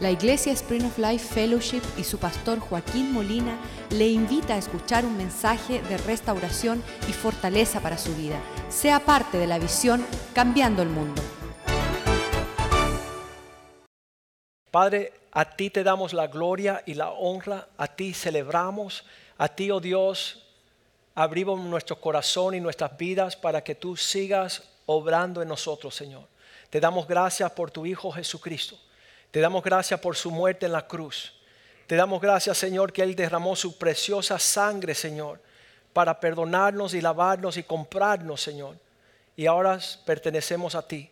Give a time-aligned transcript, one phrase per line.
[0.00, 3.56] La Iglesia Spring of Life Fellowship y su pastor Joaquín Molina
[3.90, 8.40] le invita a escuchar un mensaje de restauración y fortaleza para su vida.
[8.68, 10.04] Sea parte de la visión
[10.34, 11.22] Cambiando el Mundo.
[14.72, 19.04] Padre, a ti te damos la gloria y la honra, a ti celebramos,
[19.38, 20.44] a ti, oh Dios,
[21.14, 26.26] abrimos nuestro corazón y nuestras vidas para que tú sigas obrando en nosotros, Señor.
[26.68, 28.76] Te damos gracias por tu Hijo Jesucristo.
[29.34, 31.34] Te damos gracias por su muerte en la cruz.
[31.88, 35.40] Te damos gracias, Señor, que Él derramó su preciosa sangre, Señor,
[35.92, 38.76] para perdonarnos y lavarnos y comprarnos, Señor.
[39.34, 41.10] Y ahora pertenecemos a ti.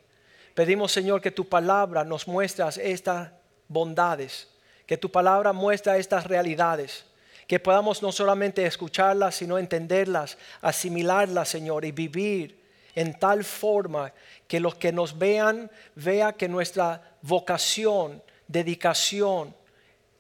[0.55, 3.33] Pedimos, Señor, que tu palabra nos muestre estas
[3.67, 4.49] bondades,
[4.87, 7.05] que tu palabra muestre estas realidades,
[7.49, 12.63] que podamos no solamente escucharlas, sino entenderlas, asimilarlas, Señor, y vivir
[12.95, 14.13] en tal forma
[14.47, 19.55] que los que nos vean vean que nuestra vocación, dedicación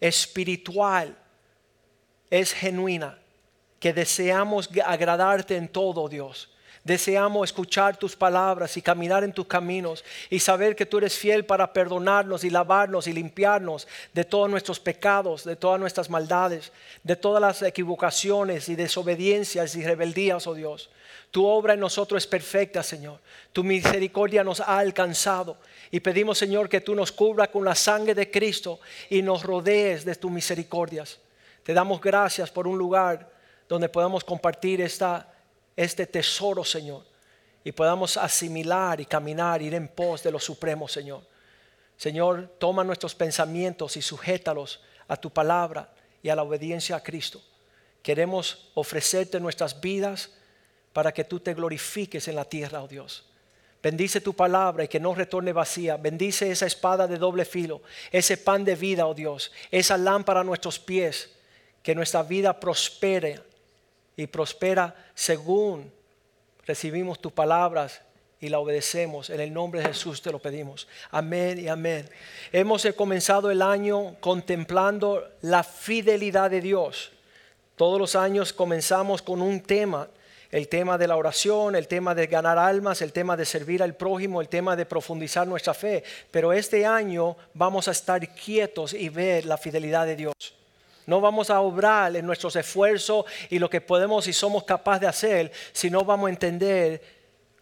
[0.00, 1.16] espiritual
[2.30, 3.18] es genuina,
[3.78, 6.48] que deseamos agradarte en todo, Dios.
[6.84, 11.44] Deseamos escuchar tus palabras y caminar en tus caminos y saber que tú eres fiel
[11.44, 16.72] para perdonarnos y lavarnos y limpiarnos de todos nuestros pecados, de todas nuestras maldades,
[17.04, 20.90] de todas las equivocaciones y desobediencias y rebeldías, oh Dios.
[21.32, 23.18] Tu obra en nosotros es perfecta, Señor.
[23.54, 25.56] Tu misericordia nos ha alcanzado.
[25.90, 30.04] Y pedimos, Señor, que tú nos cubras con la sangre de Cristo y nos rodees
[30.04, 31.18] de tus misericordias.
[31.62, 33.32] Te damos gracias por un lugar
[33.66, 35.26] donde podamos compartir esta,
[35.74, 37.02] este tesoro, Señor.
[37.64, 41.22] Y podamos asimilar y caminar, ir en pos de lo supremo, Señor.
[41.96, 47.40] Señor, toma nuestros pensamientos y sujétalos a tu palabra y a la obediencia a Cristo.
[48.02, 50.28] Queremos ofrecerte nuestras vidas
[50.92, 53.24] para que tú te glorifiques en la tierra, oh Dios.
[53.82, 55.96] Bendice tu palabra y que no retorne vacía.
[55.96, 60.44] Bendice esa espada de doble filo, ese pan de vida, oh Dios, esa lámpara a
[60.44, 61.30] nuestros pies.
[61.82, 63.40] Que nuestra vida prospere
[64.16, 65.90] y prospera según
[66.64, 68.02] recibimos tus palabras
[68.40, 69.30] y la obedecemos.
[69.30, 70.86] En el nombre de Jesús te lo pedimos.
[71.10, 72.08] Amén y amén.
[72.52, 77.10] Hemos comenzado el año contemplando la fidelidad de Dios.
[77.74, 80.08] Todos los años comenzamos con un tema
[80.52, 83.94] el tema de la oración, el tema de ganar almas, el tema de servir al
[83.94, 86.04] prójimo, el tema de profundizar nuestra fe.
[86.30, 90.34] Pero este año vamos a estar quietos y ver la fidelidad de Dios.
[91.06, 95.06] No vamos a obrar en nuestros esfuerzos y lo que podemos y somos capaces de
[95.06, 97.02] hacer, sino vamos a entender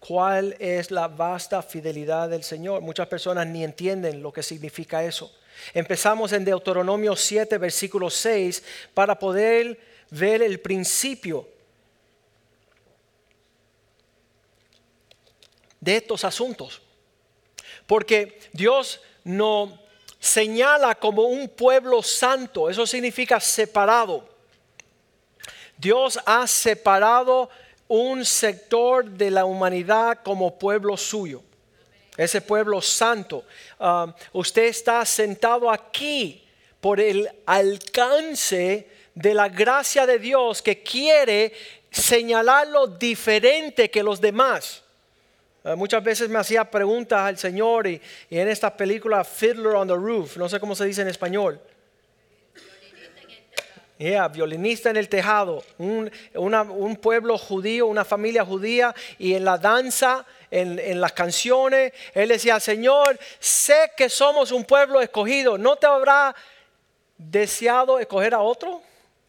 [0.00, 2.82] cuál es la vasta fidelidad del Señor.
[2.82, 5.32] Muchas personas ni entienden lo que significa eso.
[5.74, 8.64] Empezamos en Deuteronomio 7, versículo 6,
[8.94, 9.78] para poder
[10.10, 11.46] ver el principio
[15.80, 16.80] de estos asuntos.
[17.86, 19.78] Porque Dios no
[20.18, 24.28] señala como un pueblo santo, eso significa separado.
[25.76, 27.48] Dios ha separado
[27.88, 31.42] un sector de la humanidad como pueblo suyo,
[32.16, 33.44] ese pueblo santo.
[33.78, 36.46] Ah, usted está sentado aquí
[36.80, 41.52] por el alcance de la gracia de Dios que quiere
[41.90, 44.82] señalarlo diferente que los demás.
[45.64, 48.00] Eh, muchas veces me hacía preguntas al Señor y,
[48.30, 51.60] en esta película Fiddler on the Roof, no sé cómo se dice en español.
[53.98, 56.10] Yeah, violinista en el tejado, un,
[57.02, 62.58] pueblo judío, una familia judía, y en la danza, en, en, las canciones, él decía,
[62.60, 66.34] Señor, sé que somos un pueblo escogido, ¿no te habrá
[67.18, 68.80] deseado escoger a otro?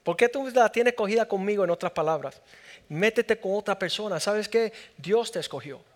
[0.04, 2.40] ¿Por qué tú la tienes escogida conmigo, en otras palabras?
[2.88, 4.72] Métete con otra persona, ¿sabes qué?
[4.96, 5.91] Dios te escogió.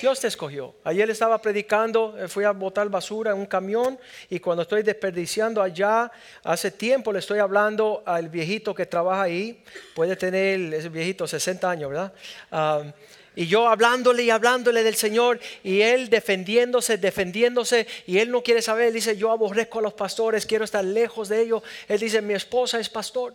[0.00, 0.74] Dios te escogió.
[0.84, 3.98] Ayer estaba predicando, eh, fui a botar basura en un camión
[4.30, 6.10] y cuando estoy desperdiciando allá,
[6.42, 9.62] hace tiempo le estoy hablando al viejito que trabaja ahí,
[9.94, 12.94] puede tener ese viejito 60 años, ¿verdad?
[13.36, 18.62] y yo hablándole y hablándole del Señor y él defendiéndose, defendiéndose y él no quiere
[18.62, 21.62] saber, él dice, yo aborrezco a los pastores, quiero estar lejos de ellos.
[21.88, 23.34] Él dice, mi esposa es pastor,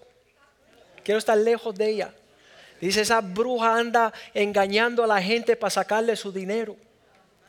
[1.04, 2.14] quiero estar lejos de ella.
[2.86, 6.76] Dice, esa bruja anda engañando a la gente para sacarle su dinero.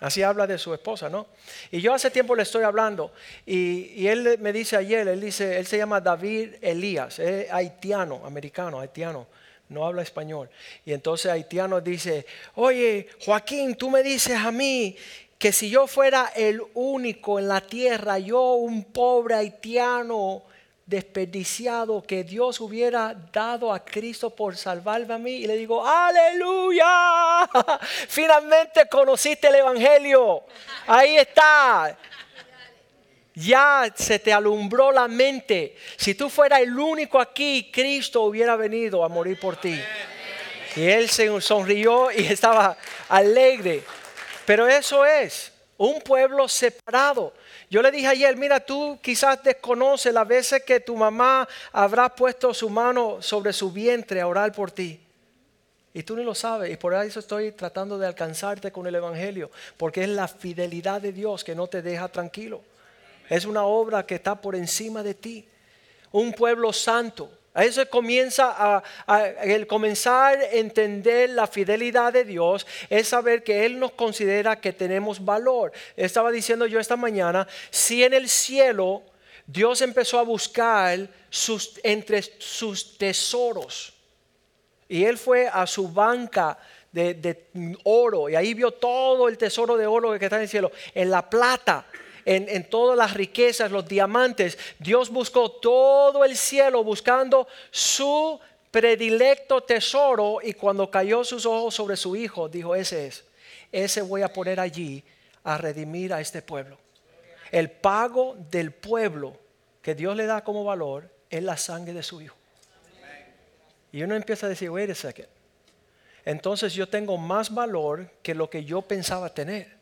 [0.00, 1.26] Así habla de su esposa, ¿no?
[1.70, 3.12] Y yo hace tiempo le estoy hablando
[3.46, 8.80] y, él me dice ayer, él dice, él se llama David Elías, es haitiano, americano,
[8.80, 9.26] haitiano,
[9.70, 10.50] no habla español.
[10.84, 14.96] Y entonces haitiano dice, oye, Joaquín, tú me dices a mí
[15.38, 20.44] que si yo fuera el único en la tierra, yo un pobre haitiano,
[20.86, 25.32] desperdiciado que Dios hubiera dado a Cristo por salvarme a mí.
[25.32, 27.50] Y le digo, aleluya,
[28.08, 30.44] finalmente conociste el Evangelio.
[30.86, 31.98] Ahí está.
[33.34, 35.76] Ya se te alumbró la mente.
[35.96, 39.78] Si tú fueras el único aquí, Cristo hubiera venido a morir por ti.
[40.76, 42.78] Y él se sonrió y estaba
[43.08, 43.82] alegre.
[44.46, 47.34] Pero eso es un pueblo separado.
[47.68, 52.54] Yo le dije ayer, mira, tú quizás desconoces las veces que tu mamá habrá puesto
[52.54, 55.00] su mano sobre su vientre a orar por ti.
[55.92, 56.70] Y tú ni lo sabes.
[56.70, 59.50] Y por eso estoy tratando de alcanzarte con el Evangelio.
[59.76, 62.60] Porque es la fidelidad de Dios que no te deja tranquilo.
[63.28, 65.48] Es una obra que está por encima de ti.
[66.12, 67.30] Un pueblo santo.
[67.56, 68.54] A eso comienza
[69.06, 74.60] a, el comenzar a entender la fidelidad de Dios es saber que Él nos considera
[74.60, 75.72] que tenemos valor.
[75.96, 79.02] Estaba diciendo yo esta mañana, si en el cielo
[79.46, 81.08] Dios empezó a buscar
[81.82, 83.94] entre sus tesoros
[84.86, 86.58] y él fue a su banca
[86.92, 87.48] de,
[87.84, 91.10] oro y ahí vio todo el tesoro de oro que está en el cielo, en
[91.10, 91.86] la plata,
[92.26, 94.58] en, todas las riquezas, los diamantes.
[94.80, 98.38] Dios buscó todo el cielo buscando su
[98.70, 103.24] predilecto tesoro y cuando cayó sus ojos sobre su hijo, dijo, ese es,
[103.70, 105.04] ese voy a poner allí
[105.44, 106.76] a redimir a este pueblo.
[107.52, 109.38] El pago del pueblo
[109.80, 112.36] que Dios le da como valor es la sangre de su hijo.
[113.92, 115.28] Y uno empieza a decir, wait a second.
[116.24, 119.75] Entonces yo tengo más valor que lo que yo pensaba tener.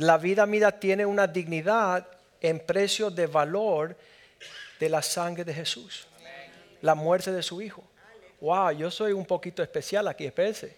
[0.00, 2.06] La vida mía tiene una dignidad
[2.40, 3.94] en precio de valor
[4.78, 6.06] de la sangre de Jesús.
[6.80, 7.84] La muerte de su hijo.
[8.40, 10.74] Wow, yo soy un poquito especial aquí, espérense.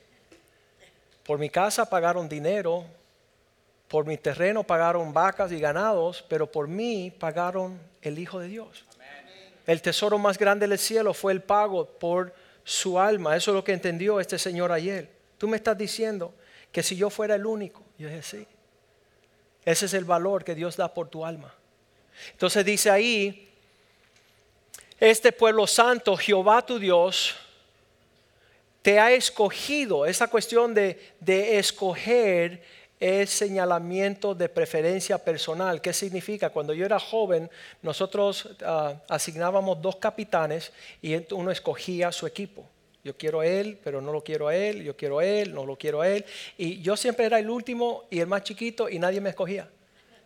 [1.23, 2.85] Por mi casa pagaron dinero,
[3.87, 8.85] por mi terreno pagaron vacas y ganados, pero por mí pagaron el Hijo de Dios.
[9.69, 12.35] El tesoro más grande del cielo fue el pago por
[12.65, 13.37] su alma.
[13.37, 15.09] Eso es lo que entendió este señor ayer.
[15.39, 16.35] Tú me estás diciendo
[16.73, 18.49] que si yo fuera el único, yo dije sí.
[19.65, 21.55] Ese es el valor que Dios da por tu alma.
[22.33, 23.49] Entonces dice ahí,
[24.99, 27.35] este pueblo santo, Jehová tu Dios,
[28.83, 30.07] te ha escogido.
[30.07, 32.63] Esa cuestión de, de escoger
[33.03, 35.81] es señalamiento de preferencia personal.
[35.81, 36.51] ¿Qué significa?
[36.51, 37.51] Cuando yo era joven,
[37.83, 42.65] nosotros ah, asignábamos dos capitanes y uno escogía su equipo.
[43.05, 45.67] Yo quiero a él, pero no lo quiero a él, yo quiero a él, no
[45.67, 46.25] lo quiero a él.
[46.57, 49.69] Y yo siempre era el último y el más chiquito y nadie me escogía.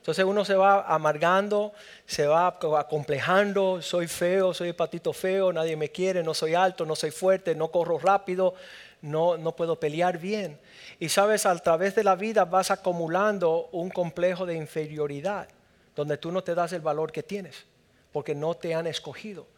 [0.07, 1.73] Entonces uno se va amargando,
[2.07, 6.95] se va acomplejando, soy feo, soy patito feo, nadie me quiere, no soy alto, no
[6.95, 8.55] soy fuerte, no corro rápido,
[9.03, 10.61] no, no puedo pelear bien.
[11.01, 15.49] Y sabes, a través de la vida vas acumulando un complejo de inferioridad,
[15.97, 17.65] donde tú no te das el valor que tienes,
[18.13, 19.49] porque no te han escogido.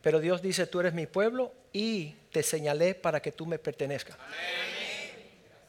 [0.00, 4.16] Pero Dios dice, tú eres mi pueblo y te señalé para que tú me pertenezcas.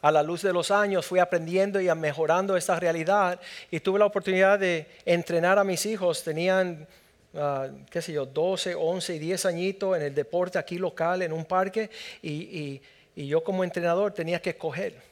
[0.04, 3.40] A la luz de los años fui aprendiendo y mejorando esta realidad
[3.72, 6.24] y tuve la oportunidad de entrenar a mis hijos.
[6.24, 6.88] Tenían,
[7.34, 11.34] ah, qué sé yo, 12, 11 y 10 añitos en el deporte aquí local, en
[11.34, 11.90] un parque,
[12.22, 12.82] y
[13.16, 15.10] yo como entrenador tenía que escoger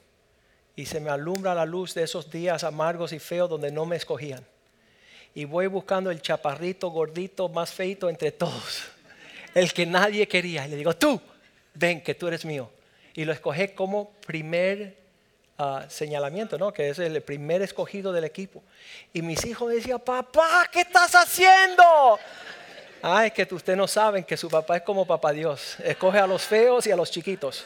[0.76, 3.96] y se me alumbra la luz de esos días amargos y feos donde no me
[3.96, 4.46] escogían.
[5.34, 8.84] Y voy buscando el chaparrito gordito más feito entre todos,
[9.56, 10.68] el que nadie quería.
[10.68, 11.20] Y le digo, tú,
[11.78, 12.70] ven que tú eres mío.
[13.14, 14.96] Y lo escogí como primer
[15.58, 16.74] ah, señalamiento, ¿no?
[16.74, 18.64] que es el primer escogido del equipo.
[19.14, 22.20] Y mis hijos decían, papá, ¿qué estás haciendo?
[23.24, 25.78] Es que ustedes no saben que su papá es como papá Dios.
[25.84, 27.66] Escoge a los feos y a los chiquitos.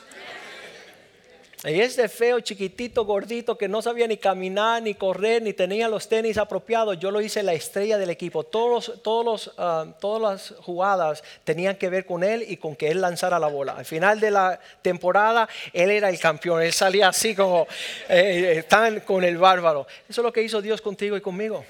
[1.63, 6.09] Y ese feo, chiquitito, gordito, que no sabía ni caminar, ni correr, ni tenía los
[6.09, 8.43] tenis apropiados, yo lo hice la estrella del equipo.
[8.43, 12.99] Todos todos ah, todas las jugadas tenían que ver con él y con que él
[12.99, 13.73] lanzara la bola.
[13.73, 16.63] Al final de la temporada, él era el campeón.
[16.63, 17.67] Él salía así como
[18.09, 19.85] eh, tan con el bárbaro.
[20.09, 21.63] Eso es lo que hizo Dios contigo y conmigo.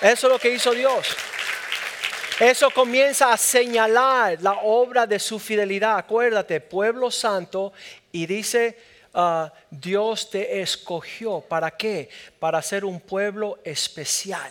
[0.00, 1.06] Eso es lo que hizo Dios.
[2.42, 5.96] Eso comienza a señalar la obra de su fidelidad.
[5.96, 7.72] Acuérdate, pueblo santo
[8.10, 8.76] y dice,
[9.14, 11.40] ah, Dios te escogió.
[11.40, 12.08] ¿Para qué?
[12.40, 14.50] Para ser un pueblo especial.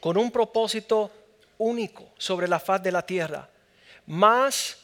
[0.00, 1.10] Con un propósito
[1.58, 3.46] único sobre la faz de la tierra.
[4.06, 4.78] Más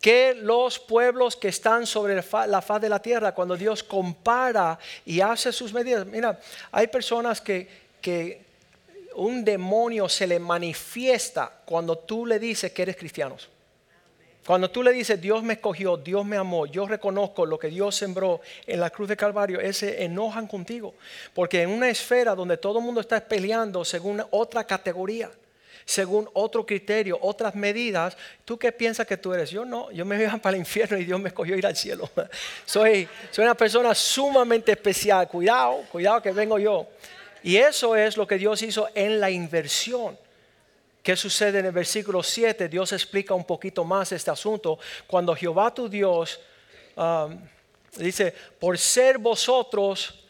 [0.00, 3.32] que los pueblos que están sobre la faz de la tierra.
[3.32, 6.04] Cuando Dios compara y hace sus medidas.
[6.04, 6.36] Mira,
[6.72, 7.68] hay personas que,
[8.00, 8.43] que
[9.14, 13.36] un demonio se le manifiesta cuando tú le dices que eres cristiano.
[14.46, 17.96] Cuando tú le dices, Dios me escogió, Dios me amó, yo reconozco lo que Dios
[17.96, 20.94] sembró en la cruz de Calvario, ese enojan contigo.
[21.32, 25.30] Porque en una esfera donde todo el mundo está peleando según otra categoría,
[25.86, 29.48] según otro criterio, otras medidas, ¿tú qué piensas que tú eres?
[29.50, 32.10] Yo no, yo me voy para el infierno y Dios me escogió ir al cielo.
[32.66, 35.26] soy, soy una persona sumamente especial.
[35.26, 36.86] Cuidado, cuidado que vengo yo.
[37.44, 40.18] Y eso es lo que Dios hizo en la inversión.
[41.02, 42.70] ¿Qué sucede en el versículo 7?
[42.70, 44.78] Dios explica un poquito más este asunto.
[45.06, 46.40] Cuando Jehová tu Dios
[46.96, 47.38] um,
[47.98, 50.24] dice, por ser vosotros,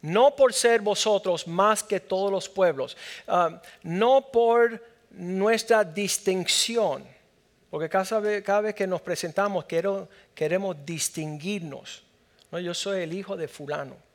[0.00, 2.96] no por ser vosotros más que todos los pueblos,
[3.26, 7.04] um, no por nuestra distinción,
[7.68, 9.64] porque cada vez, que nos presentamos
[10.32, 12.04] queremos distinguirnos.
[12.52, 12.60] ¿no?
[12.60, 14.05] Yo soy el hijo de fulano,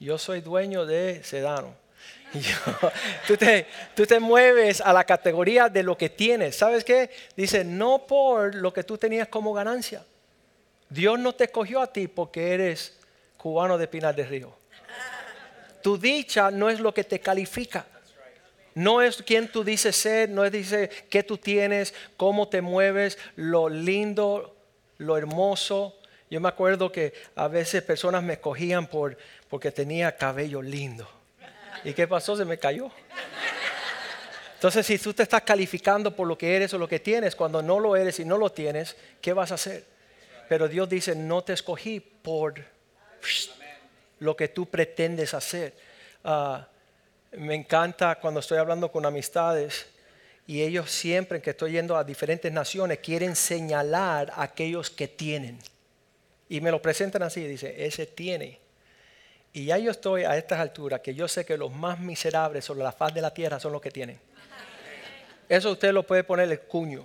[0.00, 1.74] yo soy dueño de Sedano.
[3.26, 6.56] tú, te, tú te mueves a la categoría de lo que tienes.
[6.56, 7.10] ¿Sabes qué?
[7.36, 10.04] Dice, no por lo que tú tenías como ganancia.
[10.88, 12.98] Dios no te escogió a ti porque eres
[13.36, 14.56] cubano de Pinar del Río.
[15.82, 17.86] Tu dicha no es lo que te califica.
[18.74, 23.18] No es quien tú dices ser, no es dice qué tú tienes, cómo te mueves,
[23.36, 24.56] lo lindo,
[24.98, 25.96] lo hermoso.
[26.30, 29.16] Yo me acuerdo que a veces personas me escogían por,
[29.50, 31.06] porque tenía cabello lindo.
[31.84, 32.36] ¿Y qué pasó?
[32.36, 32.90] Se me cayó.
[34.54, 37.62] Entonces, si tú te estás calificando por lo que eres o lo que tienes, cuando
[37.62, 39.84] no lo eres y no lo tienes, ¿qué vas a hacer?
[40.48, 42.54] Pero Dios dice, no te escogí por
[44.20, 45.74] lo que tú pretendes hacer.
[46.22, 46.68] Ah,
[47.32, 49.86] me encanta cuando estoy hablando con amistades
[50.46, 55.58] y ellos siempre que estoy yendo a diferentes naciones quieren señalar a aquellos que tienen.
[56.48, 58.58] Y me lo presentan así, dice, ese tiene.
[59.52, 62.82] Y ya yo estoy a estas alturas que yo sé que los más miserables sobre
[62.82, 64.18] la faz de la tierra son los que tienen.
[65.48, 67.04] Eso usted lo puede poner el cuño.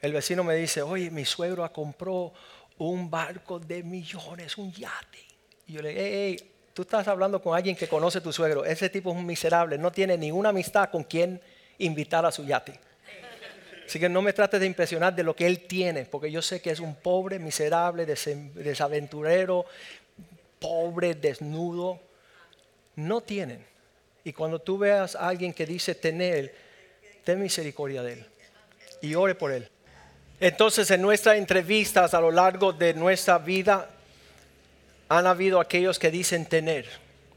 [0.00, 2.32] El vecino me dice, oye, mi suegro compró
[2.78, 5.18] un barco de millones, un yate.
[5.66, 8.64] Y yo le digo, hey, Tú estás hablando con alguien que conoce tu suegro.
[8.64, 11.40] Ese tipo es un miserable, no tiene ninguna amistad con quien
[11.78, 12.80] invitar a su yate.
[13.86, 16.60] Así que no me trates de impresionar de lo que él tiene, porque yo sé
[16.60, 19.66] que es un pobre, miserable, desaventurero,
[20.64, 22.00] pobre, desnudo.
[22.96, 23.64] No tienen.
[24.24, 26.54] Y cuando tú veas a alguien que dice tener,
[27.24, 28.26] ten misericordia de él
[29.02, 29.68] y ore por él.
[30.40, 33.90] Entonces, en nuestras entrevistas a lo largo de nuestra vida,
[35.08, 36.88] han habido aquellos que dicen tener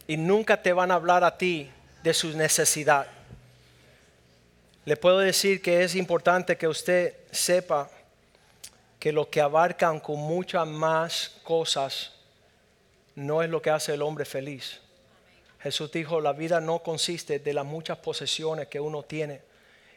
[0.08, 1.70] y nunca te van a hablar a ti
[2.04, 3.08] de su necesidad.
[4.86, 7.90] Le puedo decir que es importante que usted sepa
[9.00, 12.17] que lo que abarcan con muchas más cosas
[13.18, 14.80] no es lo que hace el hombre feliz.
[15.60, 19.42] Jesús dijo, la vida no consiste de las muchas posesiones que uno tiene.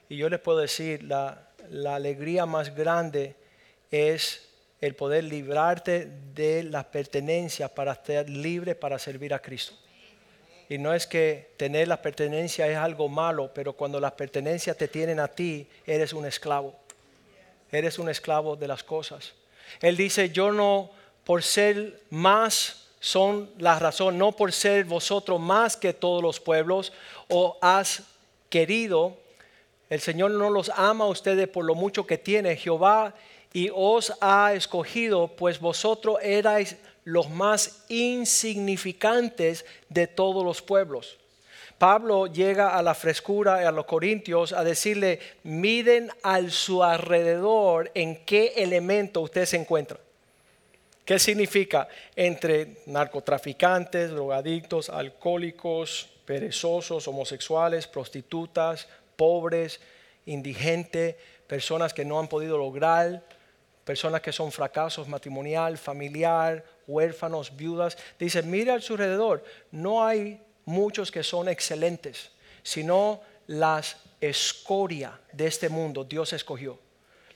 [0.09, 3.37] Y yo les puedo decir, la, la alegría más grande
[3.91, 4.49] es
[4.81, 9.75] el poder librarte de las pertenencias para estar libre para servir a Cristo.
[10.71, 14.89] Y no es que tener las pertenencias es algo malo, pero cuando las pertenencias te
[14.89, 16.75] tienen a ti, eres un esclavo.
[17.71, 19.35] Eres un esclavo de las cosas.
[19.83, 20.91] Él dice, yo no
[21.23, 26.93] por ser más son la razón, no por ser vosotros más que todos los pueblos,
[27.29, 28.03] o has
[28.51, 29.17] querido,
[29.89, 32.57] el Señor no los ama a ustedes por lo mucho que tiene.
[32.57, 33.15] Jehová
[33.53, 41.17] y os ha escogido, pues vosotros erais los más insignificantes de todos los pueblos.
[41.79, 48.25] Pablo llega a la frescura a los corintios a decirle, miden al su alrededor en
[48.27, 49.99] qué elemento usted se encuentra.
[51.11, 51.89] ¿Qué significa?
[52.15, 58.87] Entre narcotraficantes, drogadictos, alcohólicos, perezosos, homosexuales, prostitutas,
[59.17, 59.81] pobres,
[60.27, 61.17] indigentes,
[61.49, 63.25] personas que no han podido lograr
[63.83, 67.99] personas que son fracasos matrimonial, familiar, huérfanos, viudas.
[68.17, 72.31] Dice, mira a su alrededor, no hay muchos que son excelentes,
[72.63, 76.79] sino las escoria de este mundo Dios escogió.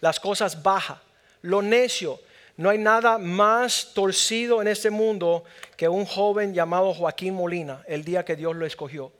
[0.00, 1.00] Las cosas bajas,
[1.42, 2.20] lo necio.
[2.56, 5.44] No hay nada más torcido en este mundo
[5.76, 9.12] que un joven llamado Joaquín Molina, el día que Dios lo escogió.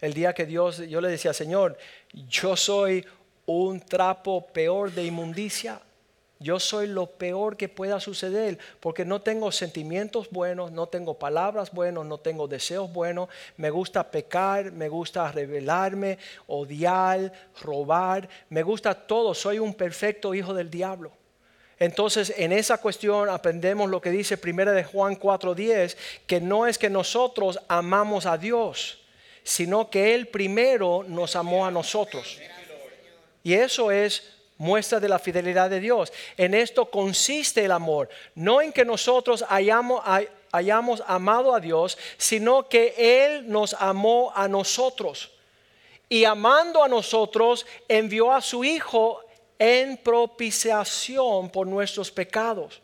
[0.00, 1.76] El día que Dios, yo le decía, Señor,
[2.12, 3.04] yo soy
[3.46, 5.80] un trapo peor de inmundicia
[6.40, 11.72] yo soy lo peor que pueda suceder porque no tengo sentimientos buenos, no tengo palabras
[11.72, 13.28] buenas, no tengo deseos buenos.
[13.56, 18.28] Me gusta pecar, me gusta rebelarme, odiar, robar.
[18.50, 19.34] Me gusta todo.
[19.34, 21.10] Soy un perfecto hijo del diablo.
[21.80, 26.76] Entonces, en esa cuestión aprendemos lo que dice primera de Juan 4:10, que no es
[26.78, 28.98] que nosotros amamos a Dios,
[29.44, 32.38] sino que él primero nos amó a nosotros.
[33.44, 36.12] Y eso es muestra de la fidelidad de Dios.
[36.36, 40.02] En esto consiste el amor, no en que nosotros hayamos,
[40.50, 45.30] hayamos amado a Dios, sino que Él nos amó a nosotros.
[46.08, 49.22] Y amando a nosotros, envió a su Hijo
[49.58, 52.80] en propiciación por nuestros pecados.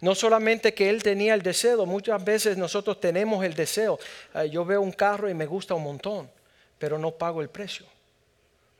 [0.00, 3.98] No solamente que él tenía el deseo, muchas veces nosotros tenemos el deseo.
[4.34, 6.30] Eh, yo veo un carro y me gusta un montón,
[6.78, 7.86] pero no pago el precio.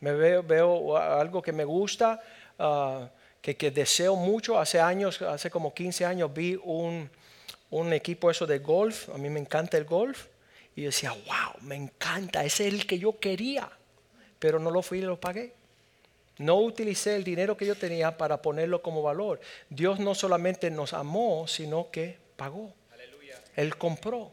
[0.00, 2.20] Me veo, veo algo que me gusta,
[2.58, 3.08] ah,
[3.40, 4.58] que, que, deseo mucho.
[4.58, 7.10] Hace años, hace como 15 años, vi un,
[7.70, 9.08] un equipo eso de golf.
[9.08, 10.26] A mí me encanta el golf.
[10.76, 13.70] Y decía, wow, me encanta, ese es el que yo quería.
[14.38, 15.54] Pero no lo fui y lo pagué.
[16.38, 19.40] No utilicé el dinero que yo tenía para ponerlo como valor.
[19.68, 22.72] Dios no solamente nos amó, sino que pagó.
[23.56, 24.32] Él compró.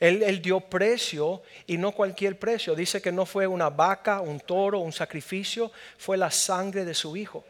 [0.00, 2.74] Él, dio precio y no cualquier precio.
[2.74, 7.16] Dice que no fue una vaca, un toro, un sacrificio, fue la sangre de su
[7.16, 7.44] hijo.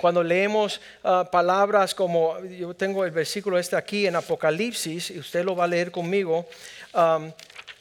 [0.00, 5.44] Cuando leemos ah, palabras como, yo tengo el versículo este aquí en Apocalipsis, y usted
[5.44, 6.46] lo va a leer conmigo,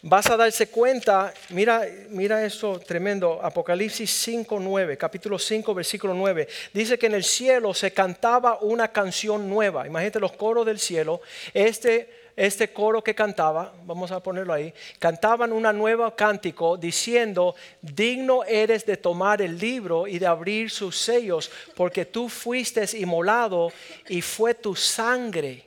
[0.01, 6.47] vas a darse cuenta, mira, mira esto tremendo, Apocalipsis 5, 9, capítulo 5, versículo 9,
[6.73, 11.21] dice que en el cielo se cantaba una canción nueva, imagínate los coros del cielo,
[11.53, 18.45] este, este coro que cantaba, vamos a ponerlo ahí, cantaban una nueva cántico diciendo, digno
[18.45, 23.73] eres de tomar el libro y de abrir sus sellos, porque tú fuiste inmolado
[24.07, 25.65] y fue tu sangre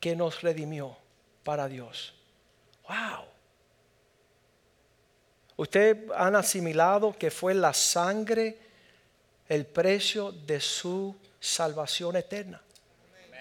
[0.00, 0.96] que nos redimió
[1.44, 2.12] para Dios.
[2.88, 3.31] Wow.
[5.62, 8.58] Ustedes han asimilado que fue la sangre
[9.48, 12.60] el precio de su salvación eterna.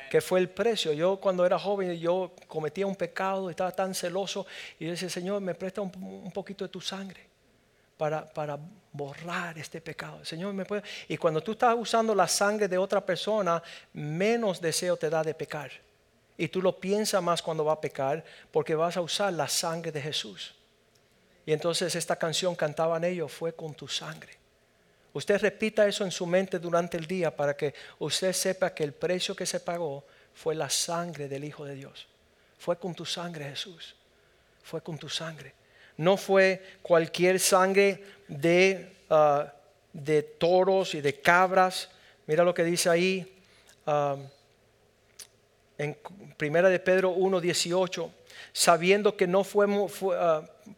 [0.07, 0.93] Que fue el precio.
[0.93, 4.45] Yo cuando era joven, yo cometía un pecado, estaba tan celoso
[4.77, 7.25] y yo decía, Señor, me presta un, poquito de tu sangre
[7.97, 8.59] para, para
[8.91, 10.23] borrar este pecado.
[10.23, 10.83] Señor, me puede...
[11.07, 13.63] Y cuando tú estás usando la sangre de otra persona,
[13.93, 15.71] menos deseo te da de pecar.
[16.37, 19.91] Y tú lo piensas más cuando va a pecar porque vas a usar la sangre
[19.91, 20.60] de Jesús.
[21.45, 24.37] Y entonces esta canción cantaban ellos, fue con tu sangre.
[25.13, 28.93] Usted repita eso en su mente durante el día para que usted sepa que el
[28.93, 32.07] precio que se pagó fue la sangre del Hijo de Dios.
[32.57, 33.95] Fue con tu sangre, Jesús.
[34.63, 35.53] Fue con tu sangre.
[35.97, 39.51] No fue cualquier sangre de, ah,
[39.91, 41.89] de toros y de cabras.
[42.27, 43.41] Mira lo que dice ahí
[43.87, 44.15] ah,
[45.77, 45.97] en
[46.37, 48.11] Primera de Pedro 1.18
[48.53, 49.91] sabiendo que no fuimos,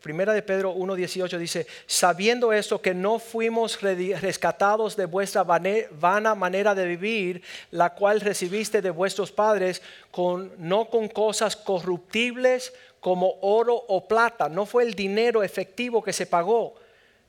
[0.01, 6.75] primera de Pedro 1.18 dice, sabiendo esto que no fuimos rescatados de vuestra vana manera
[6.75, 13.75] de vivir, la cual recibiste de vuestros padres, con, no con cosas corruptibles como oro
[13.75, 16.75] o plata, no fue el dinero efectivo que se pagó,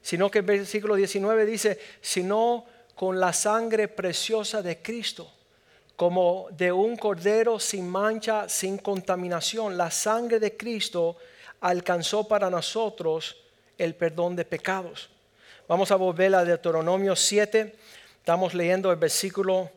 [0.01, 5.31] sino que el versículo 19 dice, sino con la sangre preciosa de Cristo
[5.97, 9.77] como de un cordero sin mancha, sin contaminación.
[9.77, 11.17] La sangre de Cristo
[11.65, 13.39] alcanzó para nosotros
[13.79, 15.09] el perdón de pecados.
[15.67, 17.75] Vamos a volver a Deuteronomio 7.
[18.19, 19.71] Estamos leyendo el versículo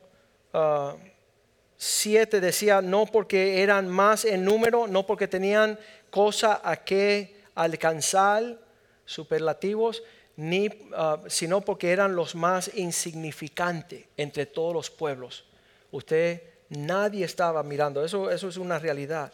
[1.78, 2.38] 7.
[2.38, 8.58] Ah, decía, no porque eran más en número, no porque tenían cosa a que alcanzar,
[9.06, 10.04] superlativos,
[10.36, 15.46] ni, ah, sino porque eran los más insignificantes entre todos los pueblos.
[15.92, 18.04] Usted, nadie estaba mirando.
[18.04, 19.32] Eso, eso es una realidad.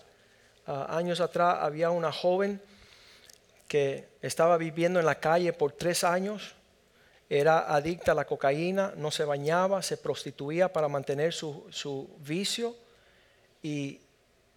[0.66, 2.62] Ah, años atrás había una joven
[3.68, 6.56] que estaba viviendo en la calle por tres años.
[7.30, 12.76] Era adicta a la cocaína, no se bañaba, se prostituía para mantener su, vicio.
[13.62, 14.00] Y,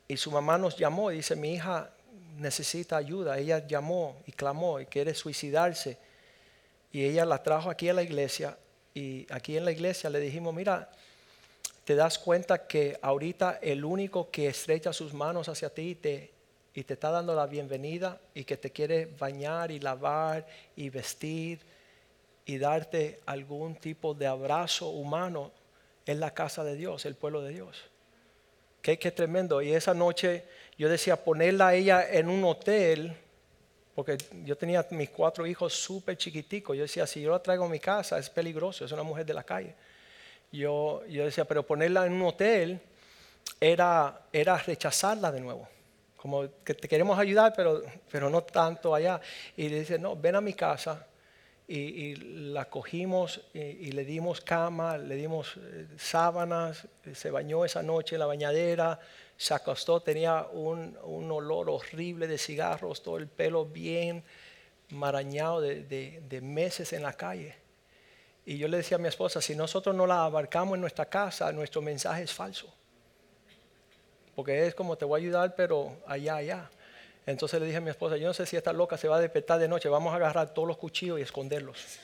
[0.07, 1.91] y su mamá nos llamó y dice, mi hija
[2.39, 3.39] necesita ayuda.
[3.39, 5.99] Ella llamó y clamó y quiere suicidarse.
[6.93, 8.57] Y ella la trajo aquí a la iglesia.
[8.95, 10.91] Y aquí en la iglesia le dijimos, mira,
[11.87, 16.33] te das cuenta que ahorita el único que estrecha sus manos hacia ti y te,
[16.75, 20.45] y te está dando la bienvenida y que te quiere bañar y lavar
[20.75, 21.61] y vestir
[22.45, 25.53] y darte algún tipo de abrazo humano
[26.05, 27.85] es la casa de Dios, el pueblo de Dios.
[28.83, 29.63] Qué, qué tremendo.
[29.63, 30.43] Y esa noche
[30.77, 33.17] yo decía ponerla a ella en un hotel,
[33.95, 36.77] porque yo tenía mis cuatro hijos súper chiquiticos.
[36.77, 39.35] Yo decía, si yo la traigo a mi casa es peligroso, es una mujer de
[39.35, 39.73] la calle
[40.53, 42.81] yo, yo decía, pero ponerla en un hotel
[43.61, 45.69] era, era rechazarla de nuevo.
[46.17, 49.21] Como que te queremos ayudar, pero, pero no tanto allá.
[49.57, 51.07] Y dice, no, ven a mi casa.
[51.69, 58.15] Y, la cogimos y, le dimos cama, le dimos eh, sábanas, se bañó esa noche
[58.15, 59.01] en la bañadera,
[59.37, 64.23] se acostó, tenía un, un olor horrible de cigarros, todo el pelo bien
[64.91, 67.66] marañado de meses en la calle.
[68.47, 71.51] Y yo le decía a mi esposa, si nosotros no la abarcamos en nuestra casa,
[71.51, 72.73] nuestro mensaje es falso.
[74.37, 76.71] Porque es como te voy a ayudar, pero allá, allá.
[77.27, 79.21] Entonces le dije a mi esposa, yo no sé si esta loca se va a
[79.21, 81.99] despertar de noche, vamos a agarrar todos los cuchillos y esconderlos.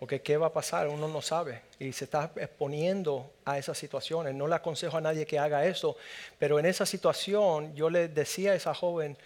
[0.00, 4.34] Porque qué va a pasar, uno no sabe y se está exponiendo a esas situaciones.
[4.34, 5.96] No le aconsejo a nadie que haga eso,
[6.40, 9.16] pero en esa situación yo le decía a esa joven,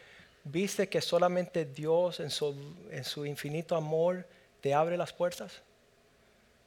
[0.44, 2.54] viste que solamente Dios en su,
[2.90, 4.26] en su infinito amor
[4.60, 5.62] te abre las puertas.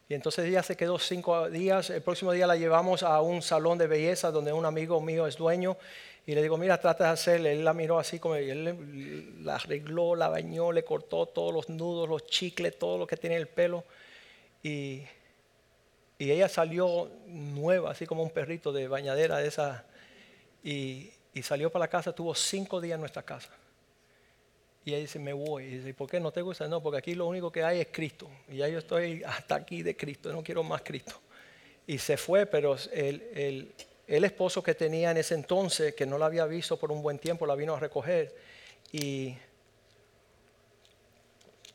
[0.09, 1.91] Y entonces ella se quedó cinco días.
[1.91, 5.37] El próximo día la llevamos a un salón de belleza donde un amigo mío es
[5.37, 5.77] dueño.
[6.25, 7.51] Y le digo, mira, trata de hacerle.
[7.51, 12.09] Él la miró así como, él la arregló, la bañó, le cortó todos los nudos,
[12.09, 13.83] los chicles, todo lo que tiene el pelo.
[14.63, 15.03] Y,
[16.17, 19.85] ella salió nueva, así como un perrito de bañadera de esa.
[20.63, 23.51] Y, y salió para la casa, tuvo cinco días en nuestra casa.
[24.85, 25.65] Y ella dice, me voy.
[25.65, 26.67] Y dice, ¿por qué no te gusta?
[26.67, 28.29] No, porque aquí lo único que hay es Cristo.
[28.47, 31.19] Y ya yo estoy hasta aquí de Cristo, no quiero más Cristo.
[31.85, 33.73] Y se fue, pero el,
[34.07, 37.45] esposo que tenía en ese entonces, que no la había visto por un buen tiempo,
[37.45, 38.33] la vino a recoger.
[38.91, 39.35] Y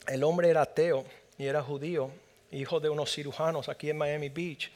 [0.07, 1.05] el hombre era ateo
[1.37, 2.11] y era judío,
[2.53, 4.71] hijo de unos cirujanos aquí en Miami Beach.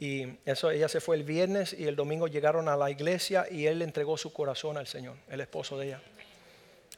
[0.00, 3.66] Y eso, ella se fue el viernes y el domingo llegaron a la iglesia y
[3.66, 6.02] él le entregó su corazón al Señor, el esposo de ella.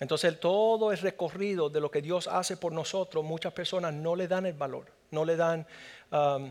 [0.01, 4.27] Entonces todo el recorrido de lo que Dios hace por nosotros, muchas personas no le
[4.27, 5.67] dan el valor, no le dan...
[6.11, 6.51] Um,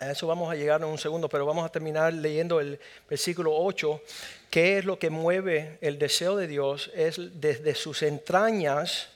[0.00, 3.54] a eso vamos a llegar en un segundo, pero vamos a terminar leyendo el versículo
[3.54, 4.00] 8.
[4.50, 6.90] ¿Qué es lo que mueve el deseo de Dios?
[6.94, 9.08] Es desde sus entrañas,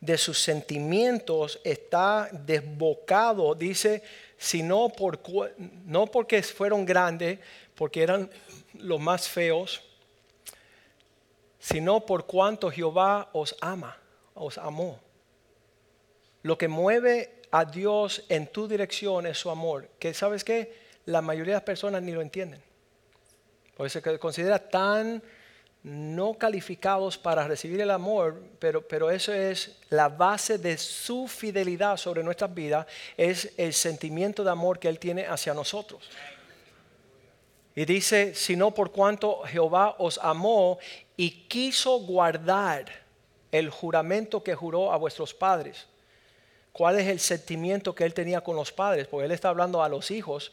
[0.00, 4.02] de sus sentimientos, está desbocado, dice,
[4.36, 5.20] sino por,
[5.86, 7.38] no porque fueron grandes,
[7.74, 8.30] porque eran
[8.74, 9.82] los más feos,
[11.58, 13.96] sino por cuanto Jehová os ama,
[14.34, 15.00] os amó.
[16.42, 21.20] Lo que mueve a Dios en tu dirección es su amor, que sabes que la
[21.20, 22.62] mayoría de las personas ni lo entienden.
[23.76, 25.22] Porque se considera tan
[25.82, 31.96] no calificados para recibir el amor, pero, pero eso es la base de su fidelidad
[31.96, 36.10] sobre nuestras vidas, es el sentimiento de amor que Él tiene hacia nosotros.
[37.74, 40.78] Y dice, sino por cuanto Jehová os amó
[41.18, 42.86] y quiso guardar
[43.50, 45.86] el juramento que juró a vuestros padres.
[46.72, 49.08] ¿Cuál es el sentimiento que él tenía con los padres?
[49.08, 50.52] Porque él está hablando a los hijos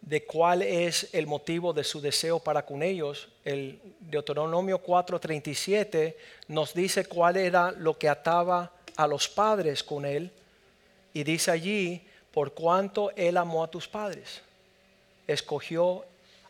[0.00, 3.28] de cuál es el motivo de su deseo para con ellos.
[3.44, 6.14] El Deuteronomio 4:37
[6.46, 10.30] nos dice cuál era lo que ataba a los padres con él.
[11.12, 14.42] Y dice allí, por cuanto él amó a tus padres,
[15.26, 16.04] escogió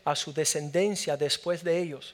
[0.05, 2.13] a su descendencia después de ellos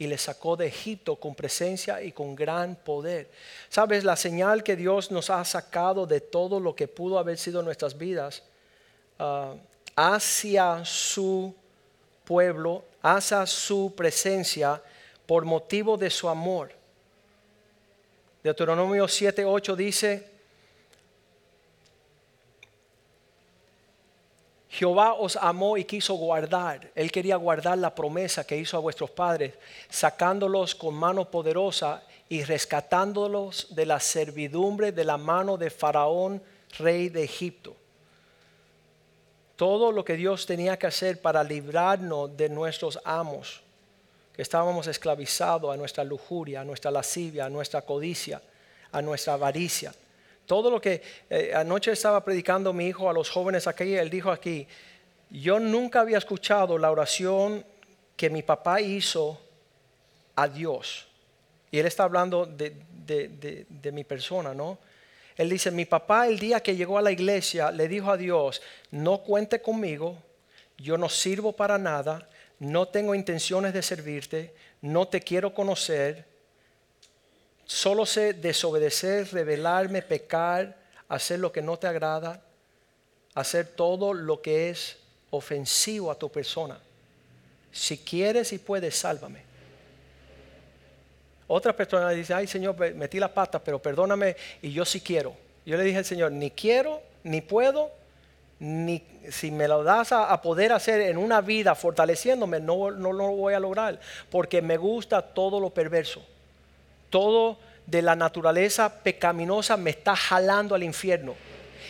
[0.00, 3.28] y le sacó de Egipto con presencia y con gran poder.
[3.68, 7.62] Sabes, la señal que Dios nos ha sacado de todo lo que pudo haber sido
[7.62, 8.42] nuestras vidas
[9.18, 9.54] ah,
[9.94, 11.54] hacia su
[12.24, 14.82] pueblo, hacia su presencia,
[15.26, 16.72] por motivo de su amor.
[18.42, 20.30] Deuteronomio 7:8 dice,
[24.70, 26.92] Jehová os amó y quiso guardar.
[26.94, 29.54] Él quería guardar la promesa que hizo a vuestros padres,
[29.88, 36.40] sacándolos con mano poderosa y rescatándolos de la servidumbre de la mano de Faraón,
[36.78, 37.74] rey de Egipto.
[39.56, 43.62] Todo lo que Dios tenía que hacer para librarnos de nuestros amos,
[44.32, 48.40] que estábamos esclavizados a nuestra lujuria, a nuestra lascivia, a nuestra codicia,
[48.92, 49.92] a nuestra avaricia
[50.50, 54.32] todo lo que eh, anoche estaba predicando mi hijo a los jóvenes aquí, él dijo
[54.32, 54.66] aquí,
[55.30, 57.64] yo nunca había escuchado la oración
[58.16, 59.40] que mi papá hizo
[60.34, 61.06] a Dios.
[61.70, 62.74] Y él está hablando de,
[63.68, 64.78] de mi persona, ¿no?
[65.36, 68.60] Él dice, mi papá el día que llegó a la iglesia le dijo a Dios,
[68.90, 70.20] no cuente conmigo,
[70.78, 76.24] yo no sirvo para nada, no tengo intenciones de servirte, no te quiero conocer,
[77.70, 80.74] Solo sé desobedecer, rebelarme, pecar,
[81.08, 82.42] hacer lo que no te agrada,
[83.32, 84.96] hacer todo lo que es
[85.30, 86.80] ofensivo a tu persona.
[87.70, 89.42] Si quieres y puedes, sálvame.
[91.46, 95.32] Otra persona dice, ay Señor, metí la pata, pero perdóname y yo sí quiero.
[95.64, 97.92] Yo le dije al Señor, ni quiero, ni puedo,
[98.58, 103.28] ni si me lo das a, poder hacer en una vida fortaleciéndome, no, no lo
[103.28, 106.20] voy a lograr, porque me gusta todo lo perverso
[107.10, 111.34] todo de la naturaleza pecaminosa me está jalando al infierno.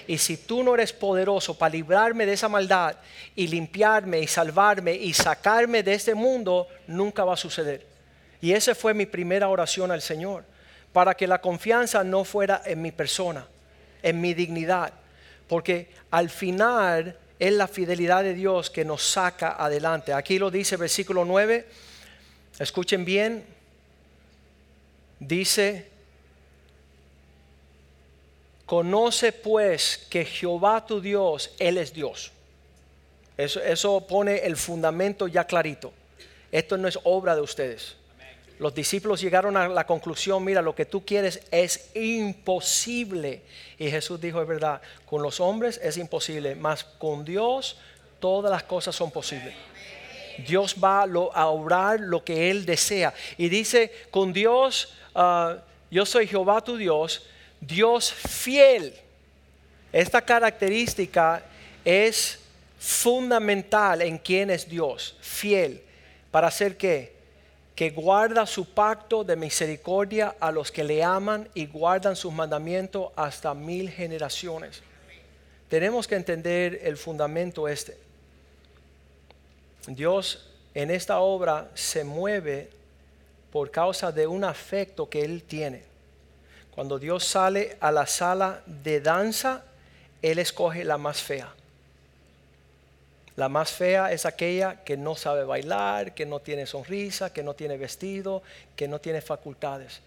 [0.06, 2.96] Y si tú no eres poderoso para librarme de esa maldad
[3.36, 7.86] y limpiarme y salvarme y sacarme de este mundo, nunca va a suceder.
[8.40, 10.44] Y esa fue mi primera oración al Señor,
[10.92, 13.46] para que la confianza no fuera en mi persona,
[14.02, 14.92] en mi dignidad,
[15.46, 20.12] porque al final es la fidelidad de Dios que nos saca adelante.
[20.12, 21.68] Aquí lo dice versículo 9,
[22.58, 23.44] escuchen bien,
[25.20, 25.90] dice,
[28.70, 32.30] Conoce pues que Jehová tu Dios, Él es Dios.
[33.36, 35.92] Eso, pone el fundamento ya clarito.
[36.52, 37.96] Esto no es obra de ustedes.
[38.60, 43.42] Los discípulos llegaron a la conclusión, mira, lo que tú quieres es imposible.
[43.76, 47.76] Y Jesús dijo, es verdad, con los hombres es imposible, mas con Dios
[48.20, 49.52] todas las cosas son posibles.
[50.46, 53.12] Dios va a obrar lo que Él desea.
[53.36, 55.58] Y dice, con Dios, ah,
[55.90, 57.26] yo soy Jehová tu Dios,
[57.60, 58.94] Dios fiel.
[59.92, 61.42] Esta característica
[61.84, 62.38] es
[62.78, 65.82] fundamental en quién es Dios, fiel.
[66.30, 67.12] ¿Para hacer qué?
[67.74, 73.10] Que guarda su pacto de misericordia a los que le aman y guardan sus mandamientos
[73.16, 74.82] hasta mil generaciones.
[75.68, 77.96] Tenemos que entender el fundamento este.
[79.86, 82.70] Dios en esta obra se mueve
[83.52, 85.82] por causa de un afecto que Él tiene.
[86.70, 89.64] Cuando Dios sale a la sala de danza,
[90.22, 91.52] Él escoge la más fea.
[93.36, 97.54] La más fea es aquella que no sabe bailar, que no tiene sonrisa, que no
[97.54, 98.42] tiene vestido,
[98.76, 100.00] que no tiene facultades.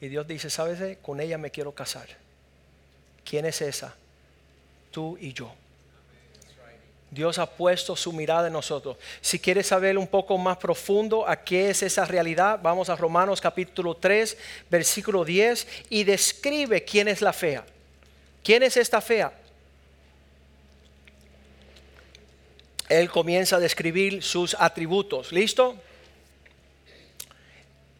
[0.00, 0.96] Y Dios dice, ¿sabes?
[1.02, 2.08] Con ella me quiero casar.
[3.24, 3.94] ¿Quién es esa?
[4.90, 5.52] Tú y yo.
[7.10, 8.96] Dios ha puesto su mirada en nosotros.
[9.20, 13.40] Si quieres saber un poco más profundo a qué es esa realidad, vamos a Romanos
[13.40, 14.36] capítulo 3,
[14.70, 17.64] versículo 10, y describe quién es la fea.
[18.42, 19.32] ¿Quién es esta fea?
[22.90, 25.32] él comienza a describir sus atributos.
[25.32, 25.76] ¿Listo?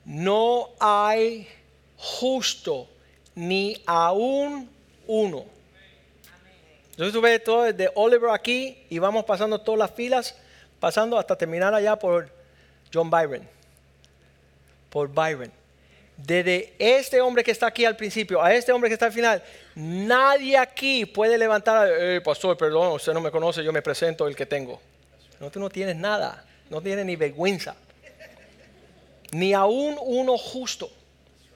[0.04, 1.48] No hay
[1.96, 2.88] justo
[3.34, 4.68] ni aún
[5.06, 5.44] uno.
[7.00, 10.36] Entonces tú ves todo desde Oliver aquí y vamos pasando todas las filas,
[10.78, 12.28] pasando hasta terminar allá por
[12.92, 13.48] John Byron.
[14.90, 15.50] Por Byron.
[16.18, 19.42] Desde este hombre que está aquí al principio a este hombre que está al final,
[19.74, 24.36] nadie aquí puede levantar, eh, pastor, perdón, usted no me conoce, yo me presento el
[24.36, 24.78] que tengo.
[25.40, 27.76] No, tú no tienes nada, no tienes ni vergüenza,
[29.32, 30.90] ni aún uno justo.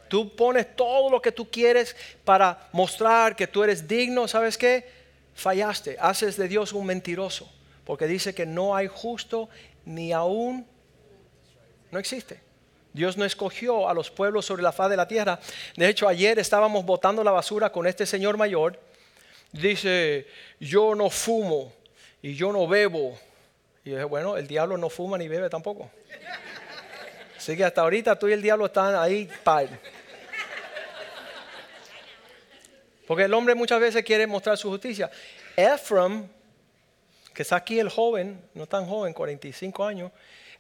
[0.09, 5.04] Tú pones todo lo que tú quieres para mostrar que tú eres digno, ¿sabes qué?
[5.35, 7.51] Fallaste, haces de Dios un mentiroso,
[7.85, 9.49] porque dice que no hay justo
[9.85, 10.66] ni aún,
[11.90, 12.40] no existe.
[12.92, 15.40] Dios no escogió a los pueblos sobre la faz de la tierra.
[15.77, 18.79] De hecho, ayer estábamos botando la basura con este señor mayor.
[19.51, 20.29] Dice,
[20.61, 21.73] yo no fumo
[22.23, 23.18] y yo no bebo.
[23.85, 25.90] Y yo dije, bueno, el diablo no fuma ni bebe tampoco.
[27.37, 29.29] Así que hasta ahorita tú y el diablo están ahí.
[33.07, 35.11] Porque el hombre muchas veces quiere mostrar su justicia.
[35.57, 36.27] Ephraim,
[37.33, 40.12] que está aquí el joven, no tan joven, 45 años,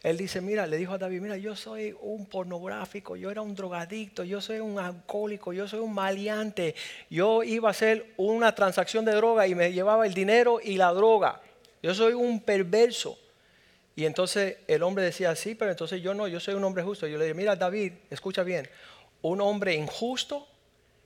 [0.04, 3.54] él dice, mira, le dijo a David, mira, yo soy un pornográfico, yo era un
[3.54, 6.74] drogadicto, yo soy un alcohólico, yo soy un maleante.
[7.08, 10.92] Yo iba a hacer una transacción de droga y me llevaba el dinero y la
[10.92, 11.40] droga.
[11.82, 13.18] Yo soy un perverso.
[13.96, 17.06] Y entonces el hombre decía, sí, pero entonces yo no, yo soy un hombre justo.
[17.06, 18.68] Yo le dije, mira David, escucha bien,
[19.22, 20.46] un hombre injusto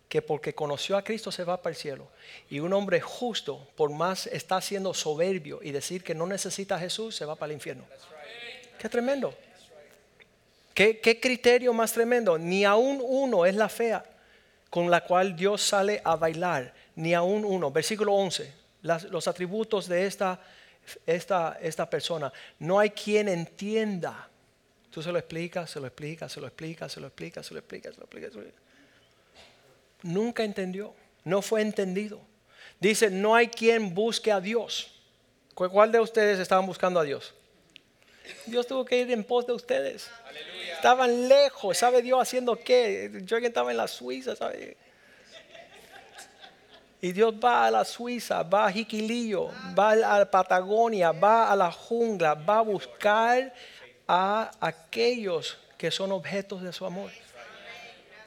[0.09, 2.09] que porque conoció a Cristo se va para el cielo.
[2.49, 6.79] Y un hombre justo, por más está siendo soberbio y decir que no necesita a
[6.79, 7.85] Jesús, se va para el infierno.
[8.79, 9.35] Qué tremendo.
[10.73, 12.39] ¿Qué, ¿Qué, criterio más tremendo?
[12.39, 14.05] Ni aún uno es la fea
[14.71, 16.73] con la cual Dios sale a bailar.
[16.95, 17.71] Ni aún uno.
[17.71, 18.53] Versículo 11.
[18.83, 20.41] los atributos de esta,
[21.05, 22.33] esta, esta persona.
[22.61, 24.29] No hay quien entienda.
[24.91, 27.59] Tú se lo explicas, se lo explicas, se lo explicas, se lo explicas, se lo
[27.59, 28.68] explicas, se lo explicas.
[30.03, 30.95] Nunca entendió.
[31.25, 32.21] No fue entendido.
[32.81, 34.95] Dice, no hay quien busque a Dios.
[35.55, 37.35] ¿Cuál de ustedes estaban buscando a Dios?
[38.47, 40.09] Dios tuvo que ir en pos de ustedes.
[40.73, 43.11] Estaban lejos, ¿sabe Dios haciendo qué?
[43.25, 44.77] Yo estaba en la Suiza, ¿sabe?
[47.01, 51.57] Y Dios va a la Suiza, va a Jiquilillo, va a la Patagonia, va a
[51.57, 53.53] la jungla, va a buscar
[54.07, 57.11] a aquellos que son objetos de su amor.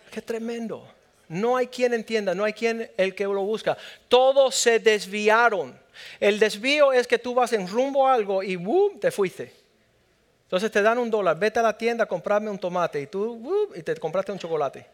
[0.10, 0.88] Qué tremendo.
[1.32, 3.78] No hay quien entienda, no hay quien el que lo busca.
[4.10, 5.80] Todos se desviaron.
[6.20, 9.00] El desvío es que tú vas en rumbo a algo y ¡boom!
[9.00, 9.54] te fuiste.
[10.44, 13.70] Entonces te dan un dólar, vete a la tienda a comprarme un tomate y tú,
[13.74, 14.86] y te compraste un chocolate.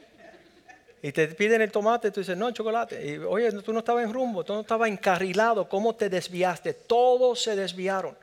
[1.02, 3.04] Y te piden el tomate tú dices, no, chocolate.
[3.04, 6.74] Y oye, tú no estabas en rumbo, tú no estabas encarrilado, ¿cómo te desviaste?
[6.74, 8.16] Todos se desviaron.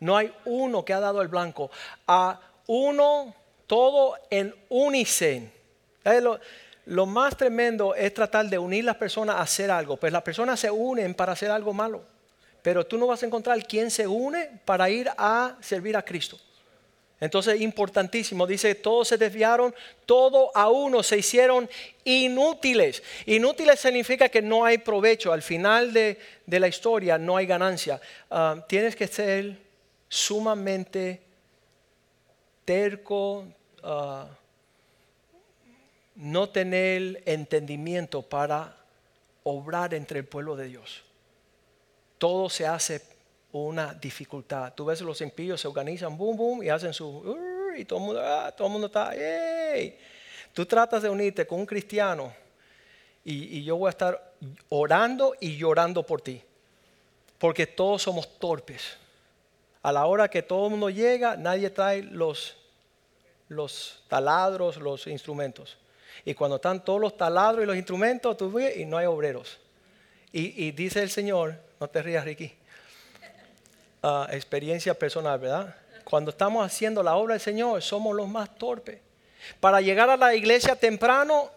[0.00, 1.70] No hay uno que ha dado el blanco.
[2.06, 3.34] A uno,
[3.66, 5.50] todo en unicen.
[6.88, 9.96] Lo, más tremendo es tratar de unir las personas a hacer algo.
[9.96, 12.02] Pues las personas se unen para hacer algo malo.
[12.62, 16.38] Pero tú no vas a encontrar quién se une para ir a servir a Cristo.
[17.20, 19.74] Entonces, importantísimo, dice, todos se desviaron,
[20.06, 21.68] todo a uno se hicieron
[22.04, 23.02] inútiles.
[23.26, 28.00] Inútiles significa que no hay provecho, al final de, la historia no hay ganancia.
[28.30, 29.58] Ah, tienes que ser
[30.08, 31.20] sumamente
[32.64, 33.44] terco,
[33.82, 34.28] ah,
[36.18, 38.74] no tener entendimiento para
[39.44, 41.04] obrar entre el pueblo de Dios.
[42.18, 43.00] Todo se hace
[43.52, 44.74] una dificultad.
[44.74, 47.38] Tú ves los impíos se organizan, boom, boom, y hacen su,
[47.76, 49.96] y todo el mundo, ah, todo el mundo está, ¡hey!
[50.52, 52.32] Tú tratas de unirte con un cristiano
[53.24, 54.34] y, yo voy a estar
[54.70, 56.42] orando y llorando por ti,
[57.38, 58.96] porque todos somos torpes.
[59.82, 62.56] A la hora que todo el mundo llega, nadie trae los,
[63.48, 65.78] los taladros, los instrumentos.
[66.24, 69.58] Y cuando están todos los taladros y los instrumentos, tú ves y no hay obreros.
[70.32, 72.52] Y, dice el Señor, no te rías, Ricky,
[74.02, 75.74] Ah, experiencia personal, ¿verdad?
[76.04, 79.00] Cuando estamos haciendo la obra del Señor, somos los más torpes.
[79.58, 81.50] Para llegar a la iglesia temprano,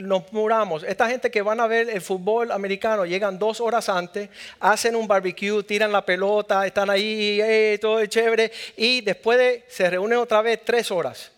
[0.00, 0.82] nos muramos.
[0.82, 5.06] Esta gente que van a ver el fútbol americano llegan dos horas antes, hacen un
[5.06, 10.40] barbecue, tiran la pelota, están ahí, eh, todo es chévere, y después se reúnen otra
[10.40, 11.30] vez tres horas.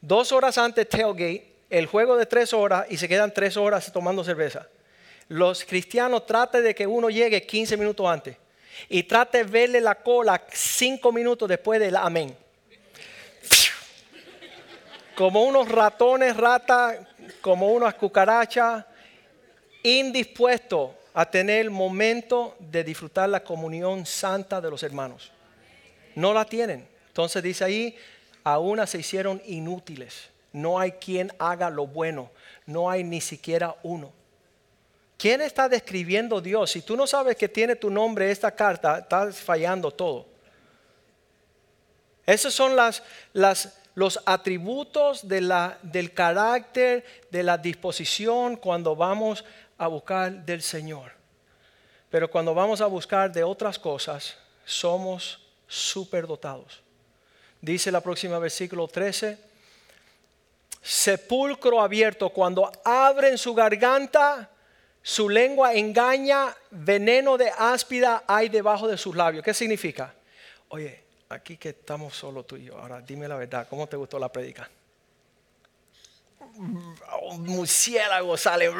[0.00, 4.22] Dos horas antes tailgate, el juego de tres horas y se quedan tres horas tomando
[4.22, 4.68] cerveza.
[5.26, 8.36] Los cristianos tratan de que uno llegue 15 minutos antes
[8.88, 12.36] y trate de verle la cola cinco minutos después del amén.
[15.16, 16.98] Como unos ratones, ratas,
[17.40, 18.84] como unas cucarachas,
[19.82, 25.32] indispuestos a tener el momento de disfrutar la comunión santa de los hermanos.
[26.14, 26.86] No la tienen.
[27.08, 27.96] Entonces dice ahí,
[28.44, 30.33] a una se hicieron inútiles.
[30.54, 32.30] No hay quien haga lo bueno.
[32.64, 34.12] No hay ni siquiera uno.
[35.18, 36.70] ¿Quién está describiendo Dios?
[36.70, 40.26] Si tú no sabes que tiene tu nombre esta carta, estás fallando todo.
[42.24, 43.02] Esos son las,
[43.94, 49.44] los atributos la, del carácter, de la disposición cuando vamos
[49.76, 51.12] a buscar del Señor.
[52.10, 56.80] Pero cuando vamos a buscar de otras cosas, somos superdotados.
[57.60, 59.53] Dice la próxima versículo 13,
[60.84, 64.50] sepulcro abierto, cuando abren su garganta,
[65.02, 69.42] su lengua engaña, veneno de áspida hay debajo de sus labios.
[69.42, 70.14] ¿Qué significa?
[70.68, 74.18] Oye, aquí que estamos solo tú y yo, ahora dime la verdad, ¿cómo te gustó
[74.18, 74.68] la predica?
[76.58, 78.70] Un murciélago sale,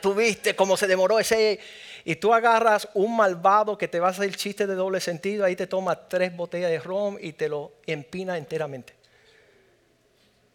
[0.00, 1.58] tú viste cómo se demoró ese.
[2.04, 5.56] Y tú agarras un malvado que te va a hacer chiste de doble sentido, ahí
[5.56, 8.99] te toma tres botellas de rom y te lo empina enteramente.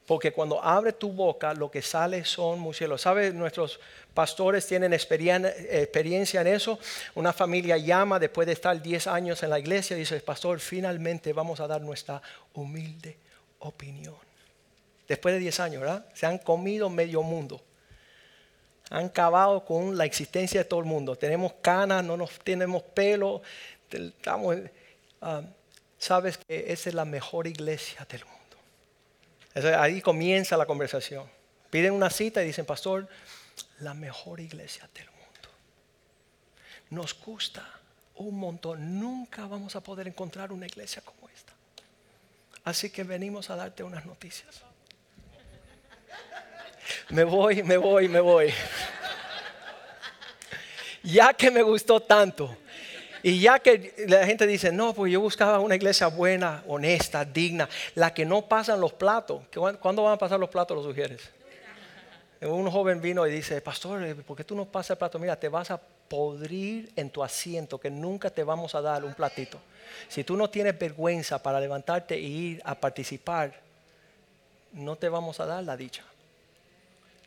[0.05, 3.01] Porque cuando abre tu boca, lo que sale son murciélagos.
[3.01, 3.33] ¿Sabes?
[3.33, 3.79] Nuestros
[4.13, 6.77] pastores tienen experiencia en eso.
[7.15, 11.33] Una familia llama después de estar 10 años en la iglesia y dice, pastor, finalmente
[11.33, 12.21] vamos a dar nuestra
[12.53, 13.17] humilde
[13.59, 14.15] opinión.
[15.07, 16.05] Después de 10 años, ¿verdad?
[16.13, 17.61] Se han comido medio mundo.
[18.91, 21.15] Han acabado con la existencia de todo el mundo.
[21.15, 23.41] Tenemos canas, no nos tenemos pelo.
[25.21, 25.41] Ah,
[25.97, 28.34] Sabes que esa es la mejor iglesia del mundo
[29.63, 31.29] ahí comienza la conversación.
[31.69, 33.07] Piden una cita y dicen, pastor,
[33.79, 35.49] la mejor iglesia del mundo.
[36.89, 37.65] Nos gusta
[38.15, 38.99] un montón.
[38.99, 41.53] Nunca vamos a poder encontrar una iglesia como esta.
[42.63, 44.61] Así que venimos a darte unas noticias.
[47.09, 48.53] Me voy, me voy, me voy.
[51.03, 52.57] Ya que me gustó tanto
[53.25, 57.67] y ya que la gente dice, no, pues yo buscaba una iglesia buena, honesta, digna,
[57.95, 59.41] la que no pasan los platos.
[59.79, 61.21] ¿Cuándo van a pasar los platos los sugieres?
[62.41, 65.17] Un joven vino y dice, pastor, eh, ¿por qué tú no pasas el plato?
[65.17, 69.15] Mira, te vas a podrir en tu asiento, que nunca te vamos a dar un
[69.15, 69.59] platito.
[70.07, 73.59] Si tú no tienes vergüenza para levantarte e ir a participar,
[74.71, 76.03] no te vamos a dar la dicha.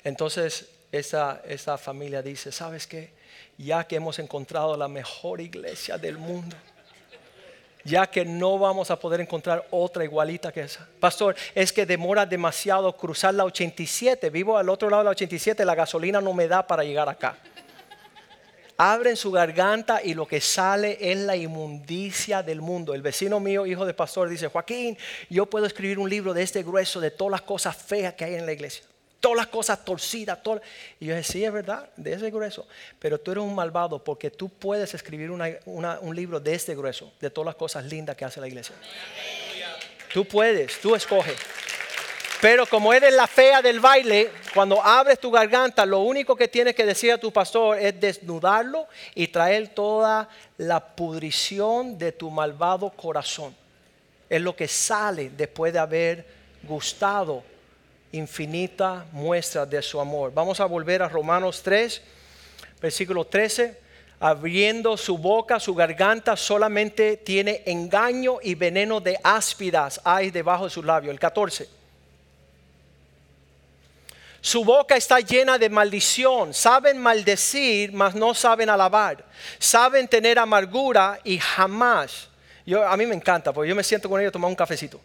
[0.05, 3.18] Entonces esa, esa familia dice, ¿sabes qué?
[3.59, 6.57] Ya que hemos encontrado la mejor iglesia del mundo.
[7.85, 10.87] Ya que no vamos a poder encontrar otra igualita que esa.
[11.01, 14.31] Pastor, es que demora demasiado cruzar la 87.
[14.31, 17.37] Vivo al otro lado de la 87, la gasolina no me da para llegar acá.
[18.77, 22.94] Abren su garganta y lo que sale es la inmundicia del mundo.
[22.94, 24.97] El vecino mío, hijo de pastor, dice, Joaquín,
[25.28, 28.35] yo puedo escribir un libro de este grueso, de todas las cosas feas que hay
[28.35, 28.88] en la iglesia
[29.21, 30.39] todas las cosas torcidas.
[31.01, 32.66] Y yo decía, sí, es verdad, de ese grueso.
[32.99, 37.31] Pero tú eres un malvado porque tú puedes escribir un libro de este grueso, de
[37.31, 38.75] todas las cosas lindas que hace la iglesia.
[40.12, 41.37] Tú puedes, tú escoges.
[42.41, 46.75] Pero como eres la fea del baile, cuando abres tu garganta, lo único que tienes
[46.77, 52.91] que decir a tu pastor es desnudarlo y traer toda la pudrición de tu malvado
[52.91, 53.55] corazón.
[54.31, 56.27] es lo que sale después de haber
[56.62, 57.43] gustado
[58.13, 60.33] infinita muestra de su amor.
[60.33, 62.03] Vamos a volver a Romanos 3,
[62.81, 63.89] versículo 13.
[64.21, 70.71] Abriendo su boca, su garganta solamente tiene engaño y veneno de áspidas hay debajo de
[70.71, 71.13] su labio.
[71.13, 71.69] El 14.
[74.41, 76.55] Su boca está llena de maldición.
[76.55, 79.25] Saben maldecir, mas no saben alabar.
[79.59, 82.29] Saben tener amargura y jamás.
[82.65, 85.01] Yo, a mí me encanta, porque yo me siento con ellos a tomar un cafecito.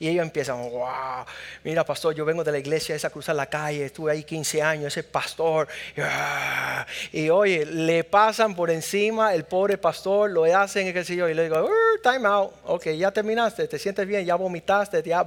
[0.00, 1.24] Y ellos empiezan, wow,
[1.64, 4.86] mira pastor, yo vengo de la iglesia esa cruzar la calle, estuve ahí 15 años,
[4.86, 5.66] ese pastor.
[5.98, 6.86] Ah".
[7.12, 11.34] Y oye, le pasan por encima el pobre pastor, lo hacen, qué sé yo, y
[11.34, 11.68] le digo,
[12.02, 15.26] time out, ok, ya terminaste, te sientes bien, ya vomitaste, ya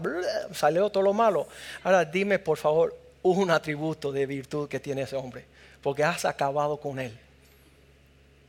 [0.53, 1.47] salió todo lo malo.
[1.83, 5.43] Ahora dime por favor un atributo de virtud que tiene ese hombre,
[5.81, 7.17] porque has acabado con él.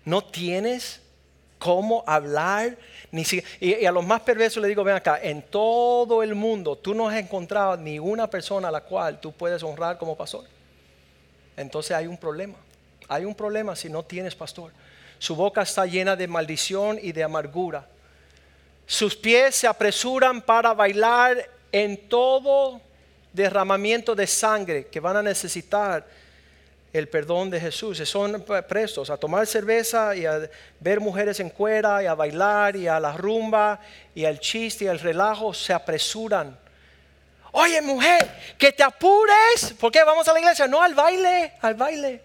[0.05, 1.01] No tienes
[1.63, 2.77] cómo hablar,
[3.13, 6.75] ni si, y, a los más perversos le digo, ven acá, en todo el mundo
[6.77, 10.45] tú no has encontrado ni una persona a la cual tú puedes honrar como pastor.
[11.57, 12.57] Entonces hay un problema,
[13.07, 14.73] hay un problema si no tienes pastor.
[15.21, 17.87] Su boca está llena de maldición y de amargura.
[18.85, 22.81] Sus pies se apresuran para bailar en todo
[23.33, 26.05] derramamiento de sangre que van a necesitar
[26.93, 27.99] el perdón de Jesús.
[27.99, 30.49] Son prestos a tomar cerveza y a
[30.81, 33.81] ver mujeres en cuera y a bailar y a la rumba
[34.15, 35.55] y al chiste y al relajo.
[35.55, 36.59] Se apresuran.
[37.53, 39.75] Oye mujer, que te apures.
[39.79, 40.67] ¿Por qué vamos a la iglesia?
[40.67, 42.21] No, al baile, al baile.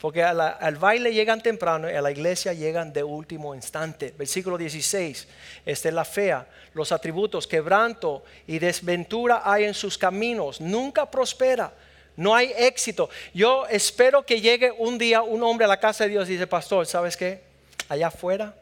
[0.00, 4.14] Porque al baile llegan temprano y a la iglesia llegan de último instante.
[4.16, 5.26] Versículo 16.
[5.64, 6.46] Esta es la fea.
[6.74, 10.60] Los atributos, quebranto y desventura hay en sus caminos.
[10.60, 11.72] Nunca prospera
[12.16, 13.10] no hay éxito.
[13.34, 16.46] Yo espero que llegue un día un hombre a la casa de Dios y dice,
[16.46, 17.42] pastor, ¿sabes qué?
[17.88, 18.54] Allá afuera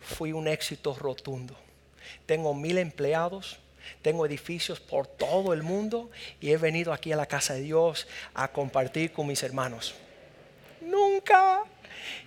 [0.00, 1.56] fui un éxito rotundo.
[2.26, 3.58] Tengo mil empleados,
[4.02, 6.10] tengo edificios por todo el mundo
[6.40, 9.94] y he venido aquí a la casa de Dios a compartir con mis hermanos.
[10.80, 11.64] Nunca.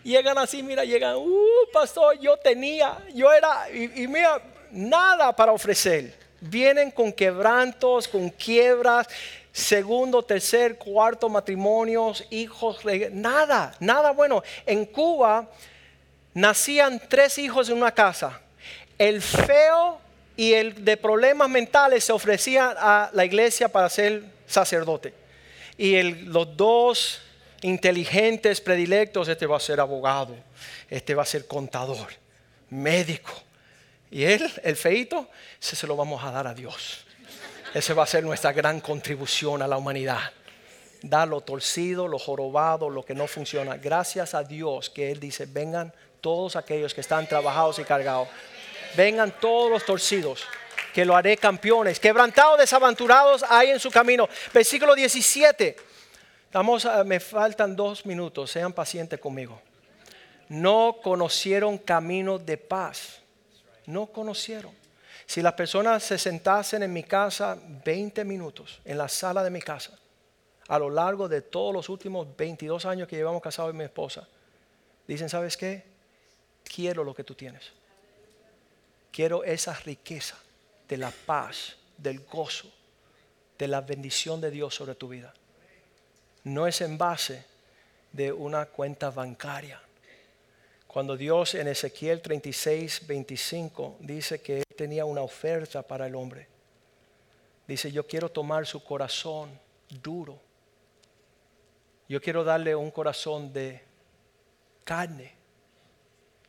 [0.04, 4.42] Llegan así, mira, llegan, uh, pastor, yo tenía, yo era, y, y mira,
[4.72, 6.27] nada para ofrecer.
[6.40, 9.08] Vienen con quebrantos, con quiebras,
[9.52, 12.80] segundo, tercer, cuarto matrimonios, hijos,
[13.12, 14.44] nada, nada bueno.
[14.66, 15.50] En Cuba
[16.34, 18.40] nacían tres hijos en una casa.
[19.00, 20.00] El feo
[20.36, 25.14] y el de problemas mentales se ofrecían a la iglesia para ser sacerdote.
[25.78, 27.22] Y los dos
[27.62, 30.36] inteligentes, predilectos, este va a ser abogado,
[30.90, 32.08] este va a ser contador,
[32.70, 33.32] médico.
[34.10, 35.28] Y él, el feito,
[35.62, 37.06] ese se lo vamos a dar a Dios.
[37.74, 40.32] Esa va a ser nuestra gran contribución a la humanidad.
[41.02, 43.78] Dar lo torcido, lo jorobado, lo que no funciona.
[43.78, 48.30] Gracias a Dios que Él dice, vengan todos aquellos que están trabajados y cargados.
[48.96, 50.44] Vengan todos los torcidos,
[50.94, 52.00] que lo haré campeones.
[52.00, 54.28] Quebrantados, desaventurados hay en su camino.
[54.54, 55.76] Versículo 17.
[56.54, 59.62] Vamos me faltan dos minutos, sean pacientes conmigo.
[60.50, 63.17] No conocieron camino de paz.
[63.88, 64.74] No conocieron.
[65.26, 69.62] Si las personas se sentasen en mi casa 20 minutos, en la sala de mi
[69.62, 69.98] casa,
[70.68, 74.28] a lo largo de todos los últimos 22 años que llevamos casados y mi esposa,
[75.08, 75.84] dicen, ¿sabes qué?
[76.64, 77.72] Quiero lo que tú tienes.
[79.12, 80.38] Quiero esa riqueza
[80.88, 82.72] de la paz, del gozo,
[83.58, 85.34] de la bendición de Dios sobre tu vida.
[86.44, 87.46] No es en base
[88.12, 89.82] de una cuenta bancaria
[90.98, 96.48] cuando Dios en Ezequiel 36, 25 dice que Él tenía una oferta para el hombre.
[97.68, 99.52] Dice, yo quiero tomar su corazón
[100.02, 100.40] duro.
[102.10, 103.84] Yo quiero darle un corazón de
[104.84, 105.36] carne.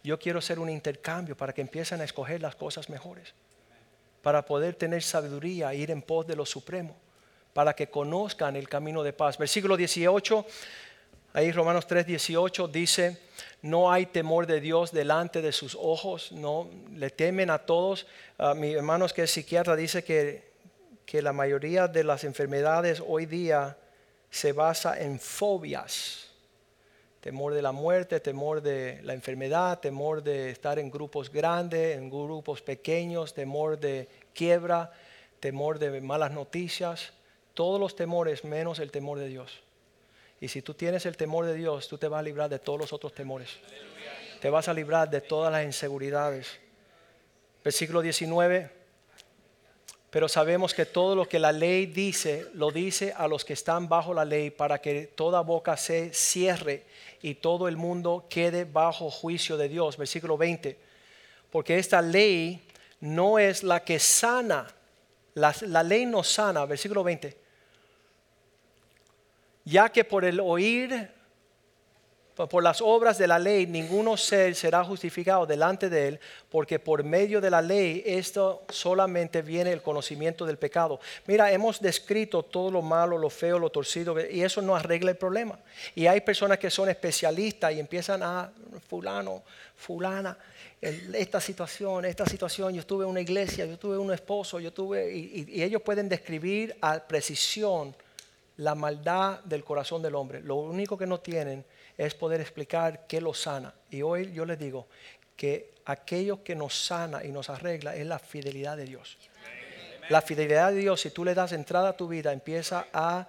[0.03, 3.35] Yo quiero hacer un intercambio para que empiecen a escoger las cosas mejores.
[4.23, 6.97] Para poder tener sabiduría, ir en pos de lo supremo.
[7.53, 9.37] Para que conozcan el camino de paz.
[9.37, 10.47] Versículo 18
[11.33, 13.19] Ahí Romanos 3:18 dice,
[13.63, 18.07] no hay temor de Dios delante de sus ojos, no le temen a todos.
[18.57, 20.53] mi hermano que es psiquiatra dice que,
[21.05, 23.77] que la mayoría de las enfermedades hoy día
[24.31, 26.29] se basa en fobias.
[27.21, 32.09] Temor de la muerte, temor de la enfermedad, temor de estar en grupos grandes, en
[32.09, 34.93] grupos pequeños, temor de quiebra,
[35.41, 37.13] temor de malas noticias,
[37.55, 39.61] todos los temores menos el temor de Dios.
[40.41, 42.79] Y si tú tienes el temor de Dios, tú te vas a librar de todos
[42.79, 43.59] los otros temores.
[44.41, 46.61] Te vas a librar de todas las inseguridades.
[47.65, 48.71] Versículo 19.
[50.11, 53.89] Pero sabemos que todo lo que la ley dice, lo dice a los que están
[53.89, 56.85] bajo la ley para que toda boca se cierre
[57.21, 59.97] y todo el mundo quede bajo juicio de Dios.
[59.97, 60.79] Versículo 20.
[61.51, 62.63] Porque esta ley
[63.01, 64.67] no es la que sana.
[65.35, 67.48] La, ley no sana, versículo 20.
[69.69, 71.11] Ya que por el oír
[72.47, 77.03] por las obras de la ley ninguno ser será justificado delante de él, porque por
[77.03, 81.01] medio de la ley esto solamente viene el conocimiento del pecado.
[81.27, 85.17] Mira, hemos descrito todo lo malo, lo feo, lo torcido, y eso no arregla el
[85.17, 85.59] problema.
[85.97, 88.53] Y hay personas que son especialistas y empiezan a,
[88.89, 89.43] fulano,
[89.75, 90.39] fulana,
[90.81, 95.61] esta situación, esta situación, yo tuve una iglesia, yo tuve un esposo, yo tuve, y
[95.61, 97.97] ellos pueden describir a precisión
[98.59, 100.41] la maldad del corazón del hombre.
[100.41, 101.65] Lo único que no tienen
[101.97, 103.73] es poder explicar qué lo sana.
[103.91, 104.89] Y hoy yo les digo
[105.37, 109.17] que aquello que nos sana y nos arregla es la fidelidad de Dios.
[110.09, 113.29] La fidelidad de Dios, si tú le das entrada a tu vida, empieza a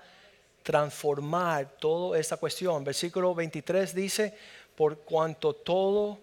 [0.63, 2.83] transformar toda esta cuestión.
[2.83, 4.33] Versículo 23 dice,
[4.75, 6.17] por cuanto todo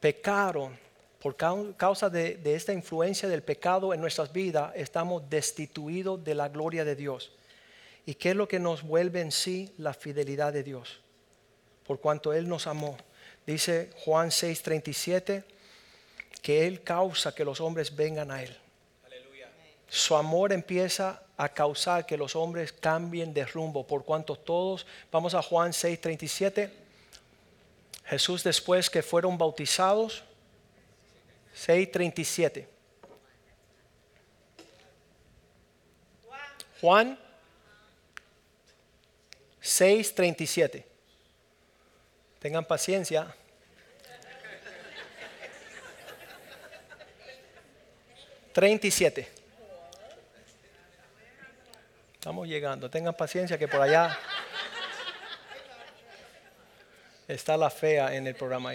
[0.00, 0.78] pecaron,
[1.18, 6.50] por causa de, de esta influencia del pecado en nuestras vidas, estamos destituidos de la
[6.50, 7.32] gloria de Dios.
[8.06, 11.00] ¿Y qué es lo que nos vuelve en sí la fidelidad de Dios?
[11.86, 12.96] Por cuanto Él nos amó.
[13.46, 15.44] Dice Juan 6:37
[16.42, 18.56] que Él causa que los hombres vengan a Él.
[19.88, 23.86] Su amor empieza a causar que los hombres cambien de rumbo.
[23.86, 26.70] Por cuanto todos, vamos a Juan 6:37.
[28.04, 30.22] Jesús después que fueron bautizados,
[31.54, 32.66] 6:37.
[36.80, 37.18] Juan
[39.64, 40.84] 6:37.
[42.38, 43.34] Tengan paciencia.
[48.52, 49.28] Treinta y siete.
[52.12, 52.90] Estamos llegando.
[52.90, 54.16] Tengan paciencia que por allá
[57.26, 58.72] está la fea en el programa.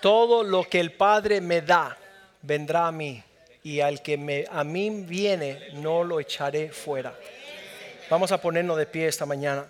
[0.00, 1.98] Todo lo que el Padre me da
[2.40, 3.22] vendrá a mí
[3.64, 7.18] y al que me, a mí viene no lo echaré fuera.
[8.08, 9.68] Vamos a ponernos de pie esta mañana.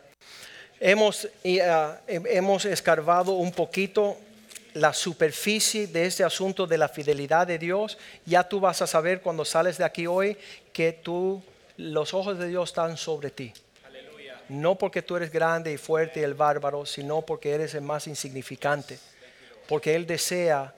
[0.80, 1.28] Hemos,
[1.62, 4.16] ah, hemos escarbado un poquito
[4.72, 7.98] la superficie de este asunto de la fidelidad de Dios.
[8.24, 10.38] Ya tú vas a saber cuando sales de aquí hoy
[10.72, 11.42] que tú,
[11.76, 13.52] los ojos de Dios están sobre ti.
[14.48, 18.06] No porque tú eres grande y fuerte y el bárbaro, sino porque eres el más
[18.06, 18.98] insignificante.
[19.68, 20.74] Porque Él desea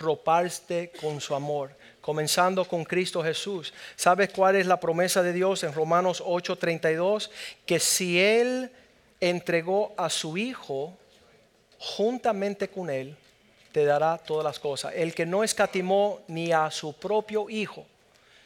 [0.00, 1.70] roparte con su amor,
[2.00, 3.74] comenzando con Cristo Jesús.
[3.96, 7.30] ¿Sabes cuál es la promesa de Dios en Romanos 8:32?
[7.66, 8.70] Que si Él
[9.30, 10.92] entregó a su Hijo,
[11.78, 13.16] juntamente con Él,
[13.72, 14.92] te dará todas las cosas.
[14.96, 17.84] El que no escatimó ni a su propio Hijo,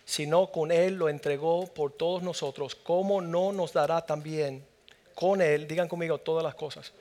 [0.04, 4.64] sino con Él lo entregó por todos nosotros, ¿cómo no nos dará también
[5.14, 6.92] con Él, digan conmigo, todas las cosas?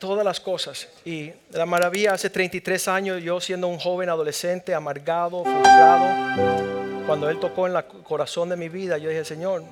[0.00, 0.88] Todas las cosas.
[1.04, 7.38] Y la maravilla, hace 33 años, yo siendo un joven adolescente, amargado, frustrado, cuando Él
[7.38, 9.62] tocó en el corazón de mi vida, yo dije, Señor,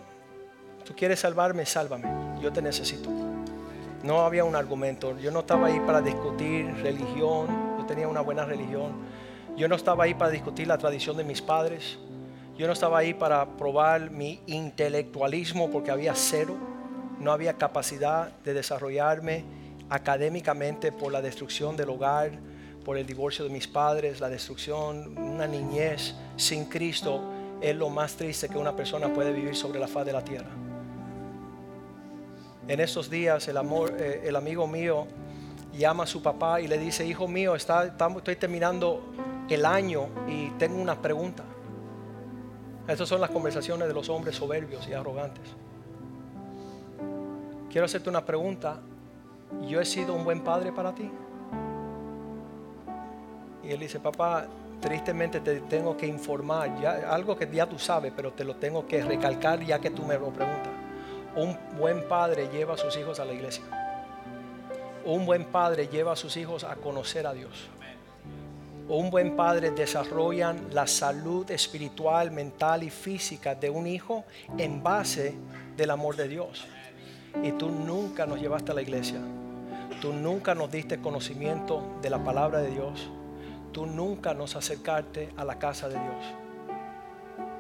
[0.85, 3.11] tú quieres salvarme, sálvame, yo te necesito.
[4.03, 7.47] No había un argumento, yo no estaba ahí para discutir religión,
[7.79, 8.93] yo tenía una buena religión,
[9.57, 11.99] yo no estaba ahí para discutir la tradición de mis padres,
[12.57, 16.57] yo no estaba ahí para probar mi intelectualismo porque había cero,
[17.21, 19.45] no había capacidad de desarrollarme
[19.89, 22.33] académicamente por la destrucción del hogar,
[22.85, 27.23] por el divorcio de mis padres, la destrucción, una niñez sin Cristo
[27.61, 30.51] es lo más triste que una persona puede vivir sobre la faz de la tierra.
[32.69, 35.07] En estos días el, amor, eh, el amigo mío
[35.77, 39.03] llama a su papá y le dice, hijo mío, está, estoy terminando
[39.49, 41.45] el año y tengo una pregunta.
[42.87, 45.45] Estas son las conversaciones de los hombres soberbios y arrogantes.
[47.71, 48.81] Quiero hacerte una pregunta.
[49.67, 51.11] ¿Yo he sido un buen padre para ti?
[53.65, 54.47] Y él dice, papá,
[54.81, 56.71] tristemente te tengo que informar,
[57.09, 60.19] algo que ya tú sabes, pero te lo tengo que recalcar ya que tú me
[60.19, 60.82] lo preguntas.
[61.35, 63.65] Un buen padre lleva a sus hijos a la iglesia.
[65.05, 67.69] Un buen padre lleva a sus hijos a conocer a Dios.
[68.89, 74.25] Un buen padre desarrolla la salud espiritual, mental y física de un hijo
[74.59, 75.35] en base
[75.77, 76.67] del amor de Dios.
[77.43, 79.21] Y tú nunca nos llevaste a la iglesia.
[80.03, 83.09] Tú nunca nos diste conocimiento de la palabra de Dios.
[83.73, 86.25] Tú nunca nos acercaste a la casa de Dios.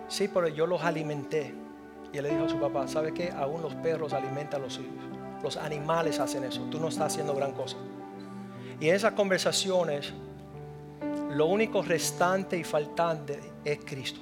[0.08, 1.54] Sí, pero yo los alimenté.
[2.12, 3.30] Y él le dijo a su papá, ¿sabe qué?
[3.30, 4.92] Aún los perros alimentan a los suyos.
[5.42, 6.60] Los animales hacen eso.
[6.70, 7.76] Tú no estás haciendo gran cosa.
[8.80, 10.12] Y en esas conversaciones,
[11.30, 14.20] lo único restante y faltante es Cristo.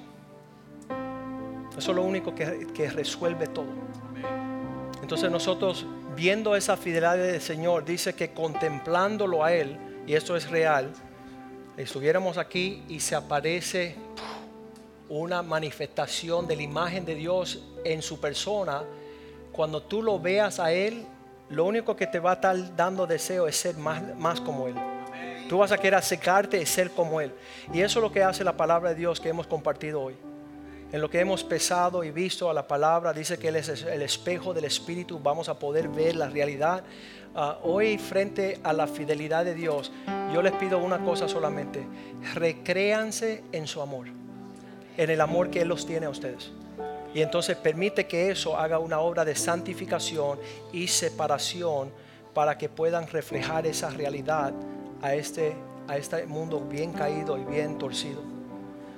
[1.77, 3.81] Eso es lo único que, que resuelve todo.
[5.01, 5.85] Entonces nosotros,
[6.15, 9.77] viendo esa fidelidad del Señor, dice que contemplándolo a Él,
[10.07, 10.93] y esto es real,
[11.77, 13.95] estuviéramos aquí y se aparece
[15.11, 18.81] una manifestación de la imagen de Dios en su persona,
[19.51, 21.05] cuando tú lo veas a Él,
[21.49, 24.75] lo único que te va a estar dando deseo es ser más, más como Él.
[25.49, 27.33] Tú vas a querer acercarte y ser como Él.
[27.73, 30.15] Y eso es lo que hace la palabra de Dios que hemos compartido hoy.
[30.93, 34.01] En lo que hemos pesado y visto a la palabra, dice que Él es el
[34.01, 36.85] espejo del Espíritu, vamos a poder ver la realidad.
[37.35, 39.91] Ah, hoy frente a la fidelidad de Dios,
[40.33, 41.85] yo les pido una cosa solamente,
[42.33, 44.07] recréanse en su amor,
[44.97, 46.51] en el amor que Él los tiene a ustedes.
[47.13, 50.39] Y entonces permite que eso haga una obra de santificación
[50.71, 51.91] y separación
[52.33, 54.53] para que puedan reflejar esa realidad
[55.01, 55.53] a este,
[55.87, 58.21] a este mundo bien caído y bien torcido.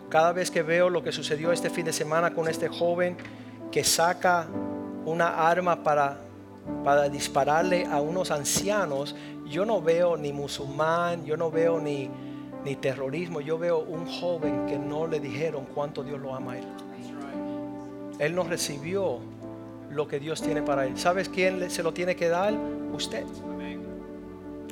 [0.09, 3.17] Cada vez que veo lo que sucedió este fin de semana con este joven
[3.71, 4.47] que saca
[5.05, 6.19] una arma para,
[6.83, 9.15] para dispararle a unos ancianos,
[9.47, 12.11] yo no veo ni musulmán, yo no veo ni,
[12.64, 16.57] ni terrorismo, yo veo un joven que no le dijeron cuánto Dios lo ama a
[16.59, 16.66] él.
[18.20, 19.20] Él no recibió
[19.89, 20.97] lo que Dios tiene para él.
[20.97, 22.53] ¿Sabes quién se lo tiene que dar?
[22.93, 23.26] Usted.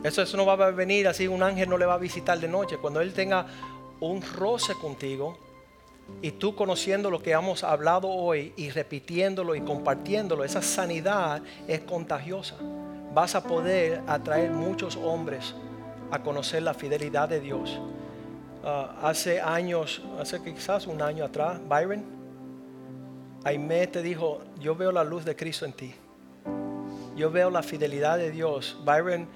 [0.03, 2.47] Eso, eso no va a venir así, un ángel no le va a visitar de
[2.47, 2.77] noche.
[2.77, 3.45] Cuando Él tenga
[3.99, 5.37] un roce contigo
[6.21, 11.81] y tú conociendo lo que hemos hablado hoy y repitiéndolo y compartiéndolo, esa sanidad es
[11.81, 12.55] contagiosa.
[13.13, 15.53] Vas a poder atraer muchos hombres
[16.11, 17.79] a conocer la fidelidad de Dios.
[18.63, 22.21] Ah, hace años, hace quizás un año atrás, Byron,
[23.43, 25.95] Aime te dijo, yo veo la luz de Cristo en ti.
[27.15, 28.77] Yo veo la fidelidad de Dios.
[28.85, 29.27] Byron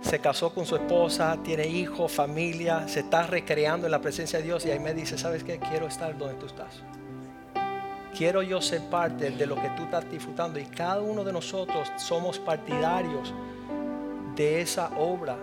[0.00, 4.44] se casó con su esposa, tiene hijos, familia, se está recreando en la presencia de
[4.46, 5.60] Dios y me dice, ¿sabes qué?
[5.60, 6.82] Quiero estar donde tú estás.
[8.16, 11.92] Quiero yo ser parte de lo que tú estás disfrutando y cada uno de nosotros
[11.98, 13.32] somos partidarios
[14.34, 15.36] de esa obra,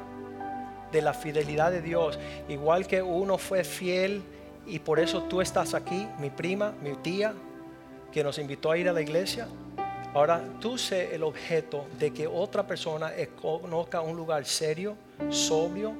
[0.94, 2.18] de la fidelidad de Dios.
[2.48, 4.22] Igual que uno fue fiel
[4.66, 7.34] y por eso tú estás aquí, mi prima, mi tía,
[8.14, 9.48] que nos invitó a ir a la iglesia,
[10.14, 14.96] Ahora tú sé el objeto de que otra persona conozca un lugar serio,
[15.30, 15.94] sobrio,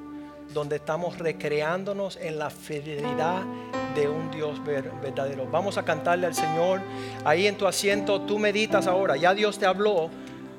[0.54, 3.42] donde estamos recreándonos en la fidelidad
[3.96, 5.48] de un Dios verdadero.
[5.50, 6.80] Vamos a cantarle al Señor.
[7.26, 9.18] Ahí en tu asiento tú meditas ahora.
[9.18, 10.12] Ya Dios te habló.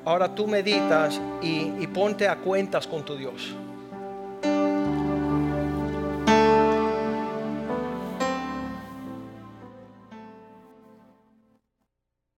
[0.05, 3.55] Ahora tú meditas y, y ponte a cuentas con tu Dios.